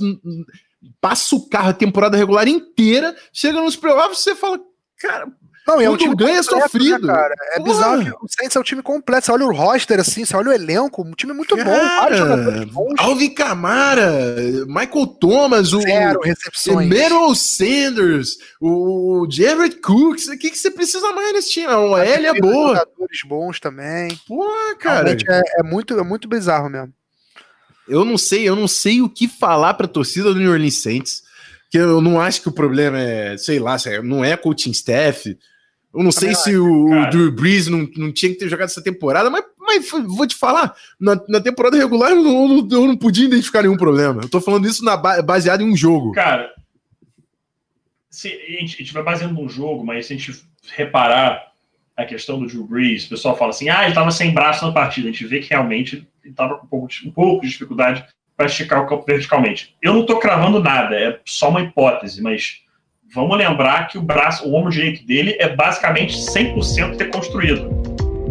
[1.01, 4.61] passa o carro a temporada regular inteira, chega nos playoffs você fala,
[4.99, 5.29] cara,
[5.67, 7.07] não, e é um time ganha completo, né, sofrido.
[7.07, 7.35] Né, cara?
[7.53, 7.73] É Porra.
[7.73, 9.25] bizarro que o Saints é um time completo.
[9.25, 11.79] Você olha o roster assim, você olha o elenco, um time muito cara, bom.
[11.79, 12.95] Vários jogadores bons.
[12.99, 14.13] Alvin Kamara,
[14.67, 16.87] Michael Thomas, o Zero recepções.
[16.87, 20.29] Emmanuel Sanders, o Jared Cooks.
[20.29, 21.73] O que, que você precisa mais nesse time?
[21.73, 22.69] O L é boa.
[22.69, 24.09] Jogadores bons também.
[24.29, 24.47] Pô,
[24.79, 25.13] cara.
[25.13, 26.93] É, é, muito, é muito bizarro mesmo.
[27.89, 31.23] Eu não sei, eu não sei o que falar pra torcida do New Orleans Saints.
[31.71, 35.37] Que eu não acho que o problema é, sei lá, não é coaching staff
[35.95, 38.83] eu não sei se o, o Drew Brees não, não tinha que ter jogado essa
[38.83, 43.27] temporada, mas, mas vou te falar, na, na temporada regular eu não, eu não podia
[43.27, 44.23] identificar nenhum problema.
[44.23, 46.13] Eu tô falando isso na, baseado em um jogo.
[46.13, 46.53] Cara,
[48.11, 51.53] se, a, gente, vai baseando num jogo, mas se a gente reparar
[51.97, 54.73] a questão do Drew Brees, o pessoal fala assim, ah, ele tava sem braço na
[54.73, 55.09] partida.
[55.09, 58.05] A gente vê que realmente ele tava com um pouco, um pouco de dificuldade
[58.37, 59.77] para esticar o campo verticalmente.
[59.81, 62.63] Eu não tô cravando nada, é só uma hipótese, mas
[63.15, 67.71] Vamos lembrar que o braço, o ombro direito dele é basicamente 100% reconstruído.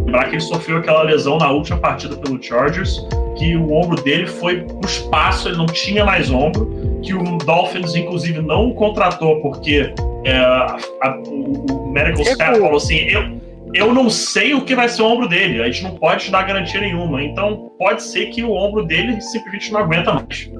[0.04, 3.00] Lembrar que ele sofreu aquela lesão na última partida pelo Chargers,
[3.34, 7.94] que o ombro dele foi pro espaço, ele não tinha mais ombro, que o Dolphins,
[7.94, 13.40] inclusive, não o contratou porque é, a, a, o, o medical staff falou assim, eu,
[13.72, 16.30] eu não sei o que vai ser o ombro dele, a gente não pode te
[16.30, 20.50] dar garantia nenhuma, então pode ser que o ombro dele simplesmente não aguenta mais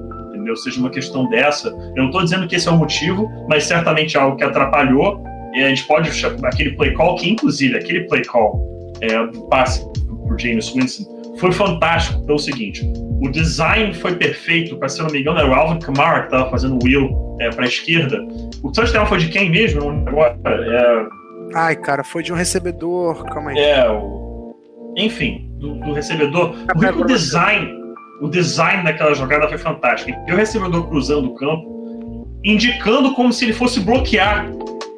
[0.45, 0.55] entendeu?
[0.55, 1.69] Seja uma questão dessa.
[1.69, 5.23] Eu não estou dizendo que esse é o motivo, mas certamente é algo que atrapalhou.
[5.53, 6.09] E a gente pode
[6.43, 9.83] aquele play call, que inclusive aquele play call é, do passe
[10.27, 12.81] por James Winston foi fantástico pelo seguinte:
[13.21, 16.49] o design foi perfeito, para se não me engano, era o Alvin Kamara que estava
[16.49, 18.17] fazendo o wheel é, para a esquerda.
[18.63, 19.89] O touchdown foi de quem mesmo?
[19.89, 21.05] Agora, é...
[21.53, 23.23] Ai, cara, foi de um recebedor.
[23.25, 23.57] Calma aí.
[23.57, 24.55] É, o...
[24.97, 26.55] enfim, do, do recebedor.
[26.75, 27.84] O, o design
[28.21, 30.17] o design daquela jogada foi fantástico.
[30.27, 34.49] E o recebedor cruzando o campo, indicando como se ele fosse bloquear.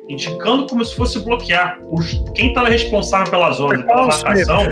[0.09, 1.79] Indicando como se fosse bloquear.
[1.91, 4.63] Os, quem estava responsável pela zona, pela marcação.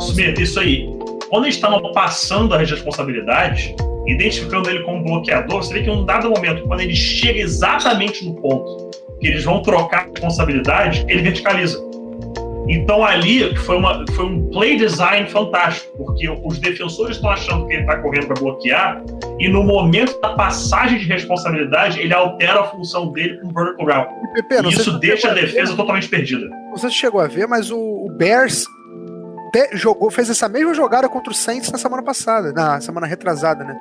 [0.00, 0.86] Smith, isso aí.
[1.30, 3.74] Quando eles estavam passando as responsabilidades,
[4.06, 8.24] identificando ele como bloqueador, você vê que em um dado momento, quando ele chega exatamente
[8.24, 8.90] no ponto
[9.20, 11.89] que eles vão trocar a responsabilidade, ele verticaliza.
[12.68, 17.74] Então ali foi, uma, foi um play design fantástico, porque os defensores estão achando que
[17.74, 19.02] ele está correndo para bloquear,
[19.38, 23.86] e no momento da passagem de responsabilidade, ele altera a função dele com o vertical
[23.86, 24.42] route.
[24.48, 26.48] Pepe, e isso deixa a defesa totalmente perdida.
[26.72, 28.64] Você chegou a ver, mas o, o Bears
[29.72, 33.76] jogou, fez essa mesma jogada contra o Saints na semana passada, na semana retrasada, né?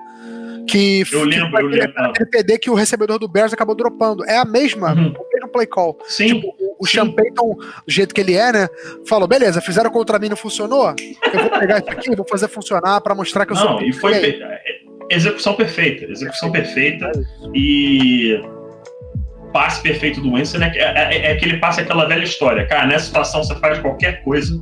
[0.67, 1.93] Que, eu lembro, que eu lembro.
[1.97, 4.23] Aquele que o recebedor do Bears acabou dropando.
[4.25, 5.13] É a mesma, uhum.
[5.17, 5.97] o mesmo play call.
[6.05, 6.35] Sim.
[6.35, 8.69] Tipo, o Sean Payton, do jeito que ele é, né?
[9.07, 10.93] Falou: beleza, fizeram contra mim, não funcionou?
[11.33, 13.81] Eu vou pegar isso aqui, vou fazer funcionar para mostrar que eu não, sou.
[13.81, 14.61] E foi pe é,
[15.09, 17.11] execução perfeita, execução perfeita
[17.53, 18.41] e
[19.51, 22.65] passe perfeito do Winston é, é, é, que ele passa aquela velha história.
[22.67, 24.53] Cara, nessa situação você faz qualquer coisa,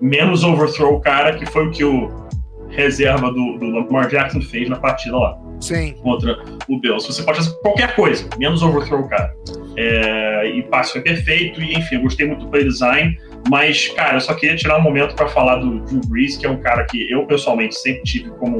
[0.00, 2.27] menos overthrow o cara, que foi o que o
[2.70, 5.38] reserva do, do Lamar Jackson fez na partida lá.
[5.60, 5.94] Sim.
[6.02, 6.38] Contra
[6.68, 7.06] o Bills.
[7.06, 9.34] Você pode fazer qualquer coisa, menos overthrow o cara.
[9.76, 13.18] É, e passe foi perfeito, e enfim, eu gostei muito do play design.
[13.48, 16.50] Mas, cara, eu só queria tirar um momento para falar do Drew Brees, que é
[16.50, 18.58] um cara que eu pessoalmente sempre tive como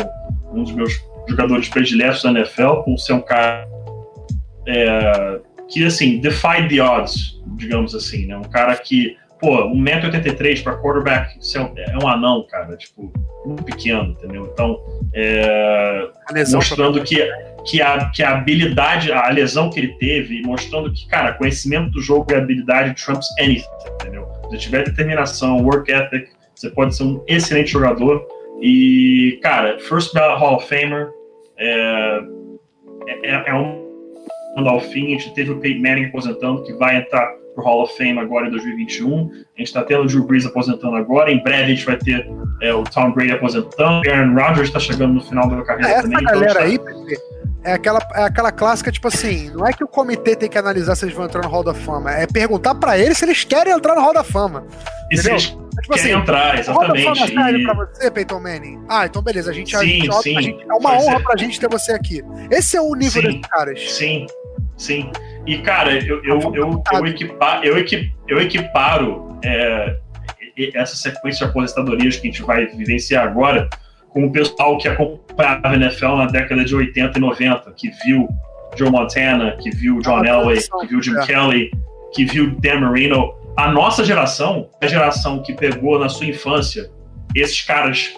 [0.53, 3.69] um dos meus jogadores prediletos da NFL, por ser um cara
[4.67, 8.37] é, que, assim, defied the odds, digamos assim, né?
[8.37, 11.39] Um cara que, pô, 1,83m para quarterback
[11.77, 13.13] é um anão, cara, tipo,
[13.45, 14.51] muito pequeno, entendeu?
[14.53, 14.79] Então,
[15.15, 16.09] é,
[16.53, 17.17] mostrando que,
[17.65, 22.01] que, a, que a habilidade, a lesão que ele teve, mostrando que, cara, conhecimento do
[22.01, 23.67] jogo e habilidade trumps anything,
[24.01, 24.27] entendeu?
[24.51, 28.27] Se tiver determinação, work ethic, você pode ser um excelente jogador.
[28.61, 31.09] E, cara, first ballot Hall of Famer,
[31.57, 32.21] é,
[33.23, 33.89] é, é um
[34.67, 37.97] ao fim, a gente teve o Peyton Manning aposentando, que vai entrar pro Hall of
[37.97, 39.19] Fame agora em 2021.
[39.19, 41.31] A gente está tendo o Drew Brees aposentando agora.
[41.31, 42.31] Em breve a gente vai ter
[42.63, 44.07] é, o Tom Brady aposentando.
[44.07, 46.19] O Aaron Rodgers está chegando no final da carreira Essa também.
[46.19, 47.19] Essa então galera então, aí,
[47.65, 50.95] é aquela, é aquela clássica, tipo assim, não é que o comitê tem que analisar
[50.95, 53.73] se eles vão entrar no Hall da Fama, é perguntar para eles se eles querem
[53.73, 54.65] entrar no Hall da Fama.
[55.11, 55.39] E entendeu?
[55.41, 57.05] se eles é, tipo assim, entrar, exatamente.
[57.05, 57.63] Hall da Fama é e...
[57.65, 58.85] pra você, Peyton Manning?
[58.89, 61.25] Ah, então beleza, a gente, sim, a gente, sim, a gente é uma honra ser.
[61.25, 62.23] pra gente ter você aqui.
[62.51, 63.93] Esse é o nível sim, desses caras.
[63.93, 64.27] Sim,
[64.79, 65.11] sim.
[65.47, 69.97] E, cara, eu, eu, eu, eu, equipa, eu, equip, eu equiparo é,
[70.75, 73.69] essa sequência de aposentadorias que a gente vai vivenciar agora
[74.11, 78.29] com o pessoal que acompanhava a NFL na década de 80 e 90, que viu
[78.77, 81.27] Joe Montana, que viu John é Elway, que viu Jim é.
[81.27, 81.71] Kelly,
[82.15, 83.35] que viu Dan Marino.
[83.57, 86.91] A nossa geração, a geração que pegou na sua infância
[87.35, 88.15] esses caras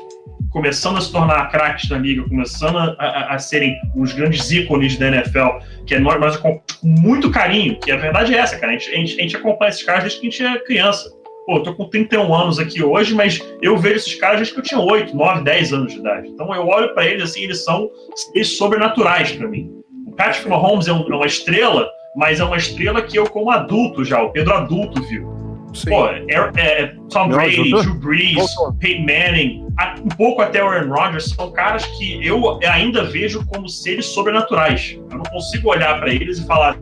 [0.50, 4.96] começando a se tornar craques na liga, começando a, a, a, serem os grandes ícones
[4.96, 8.72] da NFL, que é nós, nós com muito carinho, que a verdade é essa, cara.
[8.72, 11.10] A gente, a gente, a gente acompanha esses caras desde que a gente é criança.
[11.46, 14.60] Pô, eu tô com 31 anos aqui hoje, mas eu vejo esses caras desde que
[14.60, 16.28] eu tinha 8, 9, 10 anos de idade.
[16.28, 17.88] Então eu olho para eles assim, eles são
[18.34, 19.70] eles sobrenaturais para mim.
[20.06, 23.50] O Patrick Mahomes é, um, é, uma estrela, mas é uma estrela que eu, como
[23.50, 25.40] adulto já, o Pedro adulto, viu.
[25.72, 25.90] Sim.
[25.90, 26.24] Pô, é,
[26.56, 28.36] é, Tom Brady, Drew Brees.
[28.80, 29.66] Peyton Manning,
[30.04, 34.98] um pouco até o Aaron Rodgers, são caras que eu ainda vejo como seres sobrenaturais.
[35.10, 36.78] Eu não consigo olhar para eles e falar,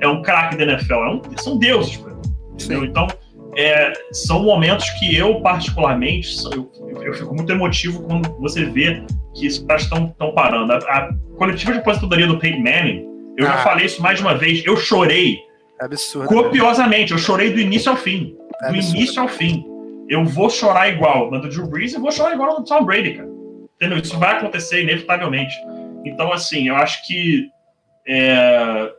[0.00, 2.86] é um craque da NFL, é um, são deuses para mim.
[2.86, 3.06] Então,
[3.56, 6.70] é, são momentos que eu, particularmente, eu,
[7.02, 9.02] eu, fico muito emotivo quando você vê
[9.34, 10.72] que esses caras estão parando.
[10.72, 13.52] A, a, coletiva de aposentadoria do Peyton Manning, eu ah.
[13.52, 15.38] já falei isso mais de uma vez, eu chorei
[15.80, 18.36] é absurdo, copiosamente, eu chorei do início ao fim.
[18.62, 18.96] É do absurdo.
[18.96, 19.64] início ao fim.
[20.10, 22.84] Eu vou chorar igual na do Drew Brees e vou chorar igual na do Tom
[22.84, 23.28] Brady, cara.
[23.76, 23.98] Entendeu?
[23.98, 25.54] Isso vai acontecer inevitavelmente.
[26.04, 27.48] Então, assim, eu acho que
[28.08, 28.92] é,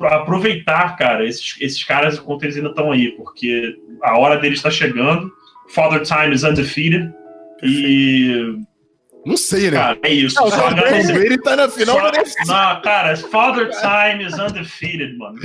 [0.00, 4.70] aproveitar, cara, esses, esses caras enquanto eles ainda estão aí, porque a hora deles está
[4.70, 5.30] chegando.
[5.68, 7.12] Father Time is undefeated.
[7.62, 8.56] E.
[9.28, 9.76] Não sei, né?
[9.76, 10.40] Cara, é isso.
[10.40, 11.14] Não, só agradecer.
[11.14, 15.36] Ele tá na final só, da Não, cara, Father Time is undefeated, mano.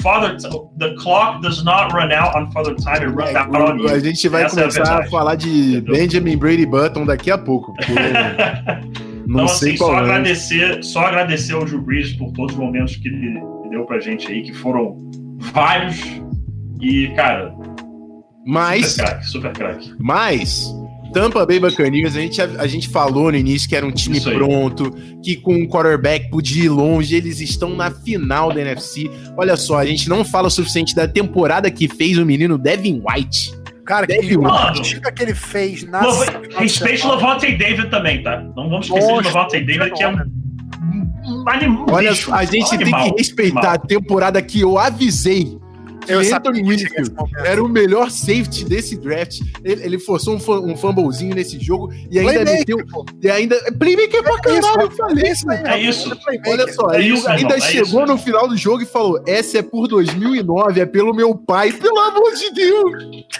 [0.00, 0.36] Father,
[0.78, 3.88] the clock does not run out on Father Time, it runs é, out on you.
[3.88, 5.80] A gente vai Essa começar é a, a, falar de?
[5.80, 7.74] Benjamin Brady Button daqui a pouco.
[7.74, 7.92] Porque...
[9.26, 13.08] Não então, assim, só agradecer, só agradecer ao Drew Brees por todos os momentos que
[13.08, 13.40] ele
[13.70, 14.96] deu pra gente aí, que foram
[15.38, 15.98] vários.
[16.80, 17.52] E, cara.
[18.46, 18.92] Mas.
[18.92, 19.94] Super craque, super craque.
[19.98, 20.83] Mas.
[21.14, 24.20] Tampa Bay Buccaneers, a gente, a, a, gente falou no início que era um time
[24.20, 24.90] pronto,
[25.22, 29.08] que com um quarterback podia ir longe, eles estão na final da NFC.
[29.36, 33.00] Olha só, a gente não fala o suficiente da temporada que fez o menino Devin
[33.00, 33.54] White.
[33.86, 36.00] Cara, que partida que ele fez na.
[36.58, 38.40] Respeite Levante David também, tá?
[38.56, 40.44] Não vamos esquecer Poxa, de Levante David, que é um.
[41.46, 43.74] Animal, Olha, bicho, a gente animal, tem que respeitar animal.
[43.74, 45.58] a temporada que eu avisei
[46.08, 47.12] eu Anthony Winfield
[47.44, 49.40] era o melhor safety desse draft.
[49.62, 52.78] Ele, ele forçou um, um fumblezinho nesse jogo e ainda meteu.
[53.22, 53.56] E ainda.
[53.78, 55.50] Playmaker pra caralho, eu falei isso.
[55.50, 56.16] É isso.
[56.46, 59.58] Olha só, é isso, ainda irmão, chegou é no final do jogo e falou: essa
[59.58, 61.72] é por 2009, é pelo meu pai.
[61.72, 62.92] Pelo amor de Deus!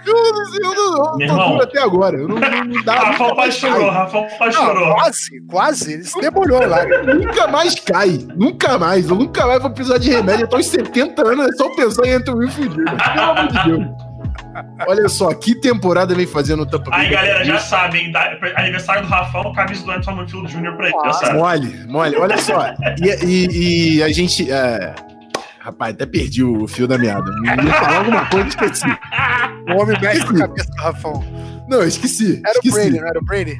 [0.06, 2.18] Eu, eu, eu, eu tô até agora.
[2.18, 2.94] Eu não, não, não dá.
[2.94, 4.94] Rafael Pai chorou, Rafael Pai chorou.
[4.94, 5.92] Quase, quase.
[5.94, 6.84] Ele se demorou lá.
[7.14, 8.18] nunca mais cai.
[8.34, 9.08] Nunca mais.
[9.08, 10.44] Eu nunca mais vou precisar de remédio.
[10.44, 12.84] Eu tô aos 70 anos, é só pensar em Anthony fudido.
[12.84, 14.14] Pelo amor de Deus.
[14.86, 17.00] Olha só, que temporada vem fazendo o Tampa Bay.
[17.00, 18.12] Aí, galera, já sabem,
[18.56, 20.76] aniversário do Rafão, camisa do Anthony Field Jr.
[20.76, 21.38] pra ele, ah, já sabe.
[21.38, 22.74] Mole, mole, olha só.
[23.00, 24.50] E, e, e a gente.
[24.50, 24.94] É...
[25.58, 27.30] Rapaz, até perdi o fio da meada.
[27.42, 28.86] Ia falar alguma coisa e esqueci.
[29.66, 31.24] O homem mexe com a cabeça do Rafão.
[31.66, 32.42] Não, esqueci.
[32.44, 32.68] Era esqueci.
[32.68, 33.56] o Brady, não era o Brady?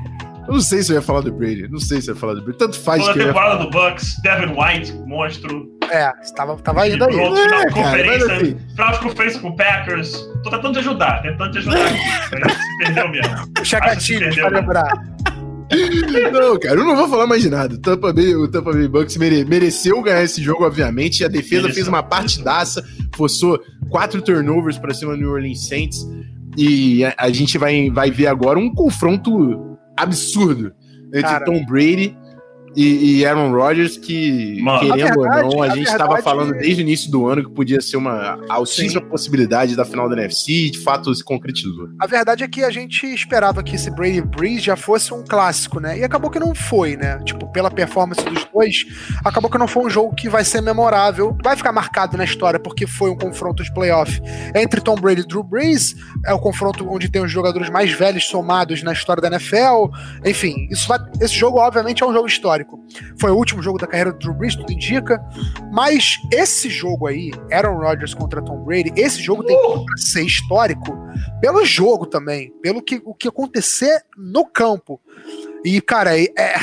[0.47, 1.67] Eu não sei se eu ia falar do Brady.
[1.69, 2.59] Não sei se eu ia falar do Brady.
[2.59, 3.19] Tanto faz Toda que.
[3.21, 5.67] Toda temporada do Bucks, Devin White, monstro.
[5.91, 7.19] É, estava, estava indo aí.
[7.19, 8.57] É, final, conferência, assim...
[8.71, 10.13] final de conferência com o Packers.
[10.43, 11.99] Tô tentando te ajudar, tentando te ajudar aqui.
[12.53, 13.55] se perdeu mesmo.
[13.55, 15.15] Puxa gatilho pra lembrar.
[16.33, 17.75] Não, cara, eu não vou falar mais de nada.
[17.75, 21.25] O Tampa Bay, o Tampa Bay Bucks mere, mereceu ganhar esse jogo, obviamente.
[21.25, 21.75] A defesa mereceu.
[21.75, 26.07] fez uma partidaça, forçou quatro turnovers para cima do New Orleans Saints.
[26.57, 30.73] E a, a, gente vai, vai ver agora um confronto absurdo
[31.09, 31.45] entre Cara.
[31.45, 32.17] Tom Brady
[32.77, 36.53] e, e Aaron Rodgers, que, Mano, querendo verdade, ou não, a, a gente estava falando
[36.53, 40.53] desde o início do ano que podia ser uma altíssima possibilidade da final da NFC
[40.53, 41.89] e de fato se concretizou.
[42.01, 45.81] A verdade é que a gente esperava que esse Brady Breeze já fosse um clássico,
[45.81, 45.99] né?
[45.99, 47.19] E acabou que não foi, né?
[47.25, 48.85] Tipo, pela performance dos dois,
[49.25, 52.59] acabou que não foi um jogo que vai ser memorável, vai ficar marcado na história
[52.59, 54.21] porque foi um confronto de playoff
[54.55, 55.95] entre Tom Brady e Drew Brees,
[56.27, 59.91] é o confronto onde tem os jogadores mais velhos somados na história da NFL.
[60.25, 62.64] Enfim, isso vai, esse jogo obviamente é um jogo histórico.
[63.21, 65.23] Foi o último jogo da carreira do Drew Brees, tudo indica.
[65.73, 70.23] Mas esse jogo aí, Aaron Rodgers contra Tom Brady, esse jogo tem tudo pra ser
[70.25, 70.97] histórico
[71.41, 75.01] pelo jogo também, pelo que, o que acontecer no campo.
[75.65, 76.25] E, cara, é.
[76.37, 76.55] é-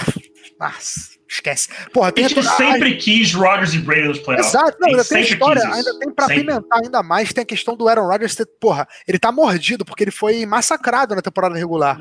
[0.59, 1.69] Nossa, esquece.
[1.93, 4.53] Porra, A gente a- sempre quis Rodgers e Brady nos playoffs.
[4.53, 6.43] Exato, não, ainda tem história, ainda tem pra Sempre.
[6.45, 10.03] pimentar ainda mais, tem a questão do Aaron Rodgers ter, porra, ele tá mordido porque
[10.03, 11.99] ele foi massacrado na temporada regular.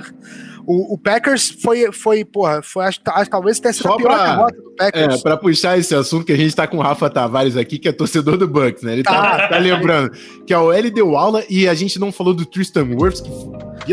[0.67, 4.09] O, o Packers foi, foi, porra, foi, acho, acho- talvez tenha sido Só a pior
[4.15, 5.23] pra- derrota do É, Packers.
[5.23, 7.93] pra puxar esse assunto que a gente tá com o Rafa Tavares aqui, que é
[7.93, 8.93] torcedor do Bucks, né?
[8.93, 9.49] Ele tá, Tá.
[9.49, 10.11] tá lembrando
[10.47, 13.31] que a OL deu aula e a gente não falou do Tristan Wirfs, que,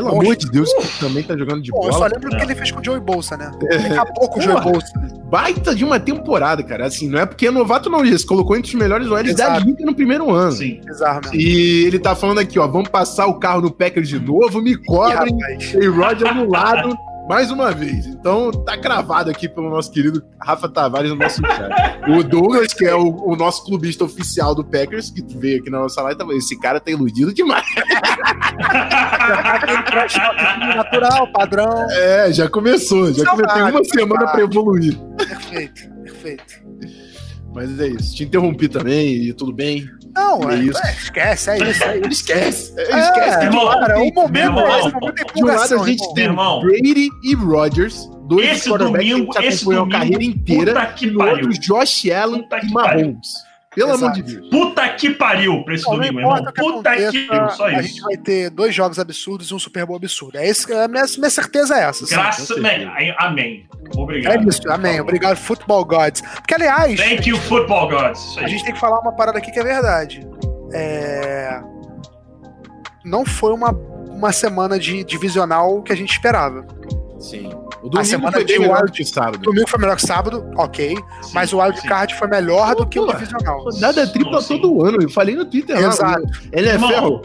[0.03, 2.11] pelo amor de Deus, que também tá jogando de Pô, eu só bola.
[2.13, 3.51] lembro do que ele fez com o Joey Bolsa, né?
[3.69, 4.61] Ele acabou com o Joey.
[4.61, 4.87] Bolsa.
[5.25, 6.85] Baita de uma temporada, cara.
[6.85, 9.45] Assim, não é porque é novato, não, ele se colocou entre os melhores OLs da
[9.45, 9.65] Exato.
[9.65, 10.51] liga no primeiro ano.
[10.53, 10.81] Sim.
[10.85, 11.35] Bizarro mesmo.
[11.35, 14.75] E ele tá falando aqui, ó, vamos passar o carro no Packers de novo, me
[14.75, 15.37] cobrem,
[15.81, 16.97] e Rod anulado
[17.27, 18.05] mais uma vez.
[18.05, 22.09] Então tá cravado aqui pelo nosso querido Rafa Tavares no nosso chat.
[22.09, 25.79] O Douglas, que é o, o nosso clubista oficial do Packers, que veio aqui na
[25.79, 27.65] nossa live, tá falando, esse cara tá iludido demais.
[30.75, 31.85] Natural, padrão.
[31.91, 33.35] É, já começou, já.
[33.35, 34.97] Tem uma semana pra evoluir.
[35.17, 36.65] Perfeito, perfeito.
[37.53, 38.15] Mas é isso.
[38.15, 39.85] Te interrompi também e tudo bem.
[40.15, 40.79] Não, É é, isso.
[40.85, 42.07] é, esquece, é isso, é isso.
[42.09, 42.73] Esquece.
[42.77, 43.45] É, Esquece.
[43.45, 43.67] irmão.
[43.67, 46.23] cara, o momento irmão, é esse, o momento é De um lado a gente tem
[46.25, 46.61] Irmão.
[46.61, 50.23] Brady e Rodgers, dois Esse quarterbacks domingo- que a gente esse acompanhou a domingo, carreira
[50.23, 50.71] inteira.
[51.01, 51.35] e no pariu.
[51.47, 53.17] outro, Josh Allen Puta e que pariu.
[53.85, 54.49] Pelo amor de Deus.
[54.49, 56.31] Puta que pariu pra esse não domingo, irmão.
[56.37, 57.81] importa o que Puta aconteça, que pariu, só a isso.
[57.83, 60.37] gente vai ter dois jogos absurdos e um Super Bowl absurdo.
[60.37, 62.05] É isso, que- a minha, minha certeza é essa.
[62.07, 62.91] Graças a certeza.
[63.19, 63.67] Amém.
[63.95, 64.43] Obrigado.
[64.43, 64.99] É isso, amém.
[64.99, 66.21] Obrigado, Football Gods.
[66.21, 68.19] Porque, aliás, Thank you, football gods.
[68.31, 70.27] Isso a gente tem que falar uma parada aqui que é verdade.
[70.73, 71.61] É...
[73.05, 73.71] Não foi uma,
[74.09, 76.65] uma semana de divisional que a gente esperava.
[77.19, 77.49] Sim.
[77.81, 79.39] O domingo semana foi de bem melhor que sábado.
[79.39, 80.95] Domingo foi melhor que sábado, ok.
[81.21, 81.87] Sim, mas o wild sim.
[81.87, 83.63] card foi melhor do que o divisional.
[83.63, 84.59] Rodada tripla Sim.
[84.59, 85.01] todo ano.
[85.01, 85.87] Eu falei no Twitter lá.
[85.87, 86.23] Exato.
[86.51, 86.89] Ele é Irmão.
[86.89, 87.21] ferro.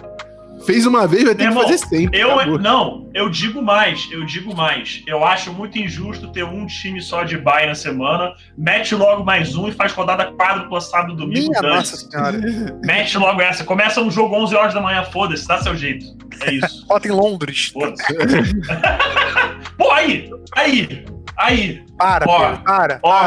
[0.65, 2.21] Fez uma vez, vai ter Meu que irmão, fazer sempre.
[2.21, 2.59] Eu, acabou.
[2.59, 5.03] não, eu digo mais, eu digo mais.
[5.07, 9.57] Eu acho muito injusto ter um time só de bye na semana, mete logo mais
[9.57, 11.51] um e faz rodada quádrupla sábado domingo.
[11.51, 12.39] Minha nossa senhora.
[12.85, 13.65] Mete logo essa.
[13.65, 16.07] Começa um jogo 11 horas da manhã, foda-se, dá seu jeito.
[16.43, 16.87] É isso.
[16.89, 17.71] Bota em Londres.
[17.73, 18.03] Foda-se.
[19.77, 21.05] Pô, aí, aí,
[21.37, 21.85] aí.
[21.99, 22.39] Para, Ó.
[22.41, 23.01] Pedro, para.
[23.03, 23.25] Ó,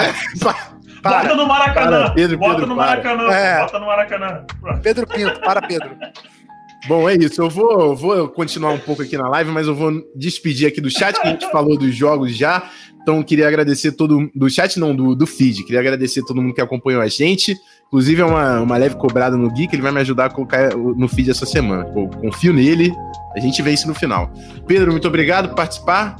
[1.01, 1.19] Para.
[1.21, 2.01] bota no Maracanã.
[2.01, 2.87] Para, Pedro, bota Pedro, no para.
[2.87, 3.31] Maracanã.
[3.31, 3.59] É.
[3.59, 4.45] Bota no Maracanã.
[4.81, 5.95] Pedro Pinto, para, Pedro.
[6.87, 7.41] Bom, é isso.
[7.41, 10.79] Eu vou, eu vou continuar um pouco aqui na live, mas eu vou despedir aqui
[10.79, 12.69] do chat, que a gente falou dos jogos já.
[13.01, 14.29] Então, queria agradecer todo.
[14.33, 15.63] Do chat, não, do, do feed.
[15.63, 17.55] Queria agradecer todo mundo que acompanhou a gente.
[17.87, 21.07] Inclusive, é uma, uma leve cobrada no Geek, ele vai me ajudar a colocar no
[21.07, 21.87] feed essa semana.
[21.95, 22.91] Eu confio nele,
[23.35, 24.31] a gente vence no final.
[24.67, 26.15] Pedro, muito obrigado por participar.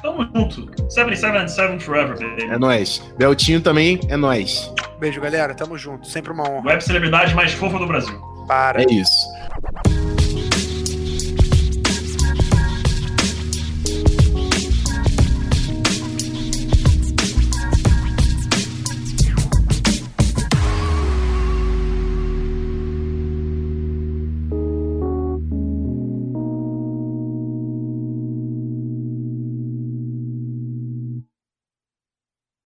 [0.00, 0.70] Tamo junto.
[0.90, 2.44] 777 forever, baby.
[2.44, 3.02] É nóis.
[3.18, 4.72] Beltinho também é nóis.
[4.98, 5.54] Beijo, galera.
[5.54, 6.06] Tamo junto.
[6.08, 6.70] Sempre uma honra.
[6.70, 8.31] Web celebridade mais fofa do Brasil.
[8.46, 8.82] Para.
[8.82, 9.28] É isso.